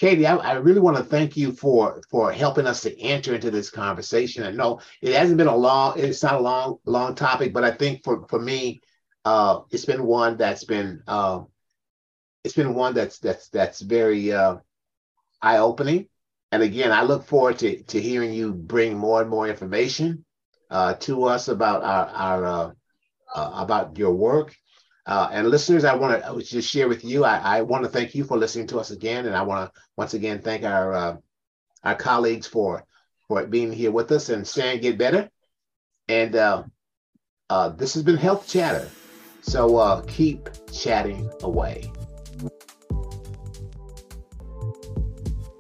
Kayte, 0.01 0.25
I, 0.25 0.35
I 0.35 0.53
really 0.53 0.81
want 0.81 0.97
to 0.97 1.03
thank 1.03 1.37
you 1.37 1.51
for 1.51 2.01
for 2.09 2.31
helping 2.31 2.67
us 2.67 2.81
to 2.81 2.99
enter 2.99 3.33
into 3.33 3.51
this 3.51 3.69
conversation. 3.69 4.43
I 4.43 4.51
know 4.51 4.81
it 5.01 5.13
hasn't 5.13 5.37
been 5.37 5.47
a 5.47 5.55
long, 5.55 5.97
it's 5.97 6.23
not 6.23 6.35
a 6.35 6.39
long 6.39 6.77
long 6.85 7.15
topic, 7.15 7.53
but 7.53 7.63
I 7.63 7.71
think 7.71 8.03
for 8.03 8.27
for 8.27 8.39
me, 8.39 8.81
uh, 9.23 9.61
it's 9.71 9.85
been 9.85 10.05
one 10.05 10.37
that's 10.37 10.65
been 10.65 11.01
uh, 11.07 11.41
it's 12.43 12.55
been 12.55 12.73
one 12.75 12.93
that's 12.93 13.19
that's 13.19 13.49
that's 13.49 13.81
very 13.81 14.33
uh, 14.33 14.57
eye 15.41 15.59
opening 15.59 16.07
and 16.55 16.63
again, 16.63 16.93
I 16.93 17.03
look 17.03 17.25
forward 17.25 17.59
to, 17.59 17.83
to 17.83 18.01
hearing 18.01 18.31
you 18.31 18.53
bring 18.53 18.97
more 18.97 19.19
and 19.19 19.29
more 19.29 19.45
information 19.45 20.23
uh, 20.69 20.93
to 21.01 21.25
us 21.25 21.49
about 21.49 21.83
our, 21.83 22.07
our 22.07 22.45
uh, 22.45 22.71
uh, 23.35 23.51
about 23.55 23.97
your 23.97 24.13
work. 24.13 24.55
Uh, 25.07 25.29
and 25.31 25.47
listeners, 25.49 25.83
I 25.83 25.95
want 25.95 26.23
to 26.23 26.41
just 26.41 26.69
share 26.69 26.87
with 26.87 27.05
you. 27.05 27.23
I, 27.23 27.37
I 27.37 27.61
want 27.61 27.83
to 27.83 27.89
thank 27.89 28.15
you 28.15 28.23
for 28.23 28.37
listening 28.37 28.65
to 28.67 28.79
us 28.79 28.89
again, 28.89 29.27
and 29.27 29.35
I 29.35 29.43
want 29.43 29.71
to 29.71 29.81
once 29.97 30.15
again 30.15 30.41
thank 30.41 30.63
our 30.63 30.93
uh, 30.93 31.17
our 31.83 31.95
colleagues 31.95 32.47
for 32.47 32.83
for 33.27 33.45
being 33.45 33.71
here 33.71 33.91
with 33.91 34.11
us 34.11 34.29
and 34.29 34.47
saying 34.47 34.81
get 34.81 34.97
better. 34.97 35.29
And 36.07 36.35
uh, 36.35 36.63
this 37.77 37.93
has 37.93 38.01
been 38.01 38.17
Health 38.17 38.47
Chatter. 38.47 38.89
So 39.41 40.03
keep 40.07 40.49
chatting 40.73 41.29
away. 41.43 41.91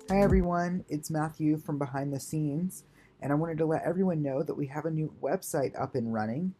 Hi 0.09 0.21
everyone, 0.21 0.85
it's 0.89 1.11
Matthew 1.11 1.57
from 1.57 1.77
Behind 1.77 2.11
the 2.11 2.19
Scenes, 2.19 2.83
and 3.21 3.31
I 3.31 3.35
wanted 3.35 3.59
to 3.59 3.65
let 3.65 3.83
everyone 3.83 4.23
know 4.23 4.41
that 4.41 4.55
we 4.55 4.65
have 4.67 4.85
a 4.85 4.91
new 4.91 5.13
website 5.21 5.79
up 5.79 5.93
and 5.93 6.11
running, 6.11 6.55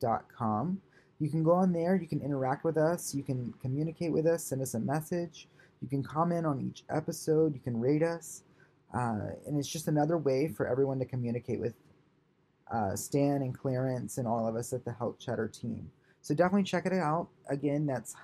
healthchatterpodcast.com. 0.00 0.80
You 1.18 1.28
can 1.28 1.42
go 1.42 1.52
on 1.52 1.72
there, 1.72 1.96
you 1.96 2.08
can 2.08 2.22
interact 2.22 2.64
with 2.64 2.78
us, 2.78 3.14
you 3.14 3.22
can 3.22 3.52
communicate 3.60 4.12
with 4.12 4.26
us, 4.26 4.44
send 4.44 4.62
us 4.62 4.74
a 4.74 4.80
message, 4.80 5.48
you 5.82 5.88
can 5.88 6.02
comment 6.02 6.46
on 6.46 6.60
each 6.60 6.84
episode, 6.88 7.54
you 7.54 7.60
can 7.60 7.78
rate 7.78 8.02
us, 8.02 8.42
uh, 8.94 9.28
and 9.46 9.58
it's 9.58 9.68
just 9.68 9.86
another 9.88 10.16
way 10.16 10.48
for 10.48 10.66
everyone 10.66 10.98
to 10.98 11.04
communicate 11.04 11.60
with 11.60 11.74
uh, 12.72 12.96
Stan 12.96 13.42
and 13.42 13.56
Clarence 13.56 14.16
and 14.16 14.26
all 14.26 14.48
of 14.48 14.56
us 14.56 14.72
at 14.72 14.84
the 14.84 14.92
Health 14.92 15.18
Chatter 15.18 15.48
team. 15.48 15.90
So 16.22 16.34
definitely 16.34 16.64
check 16.64 16.86
it 16.86 16.92
out. 16.92 17.28
Again, 17.48 17.86
that's 17.86 18.14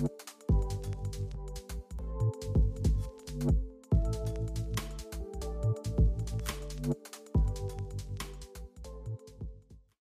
you. 0.00 0.31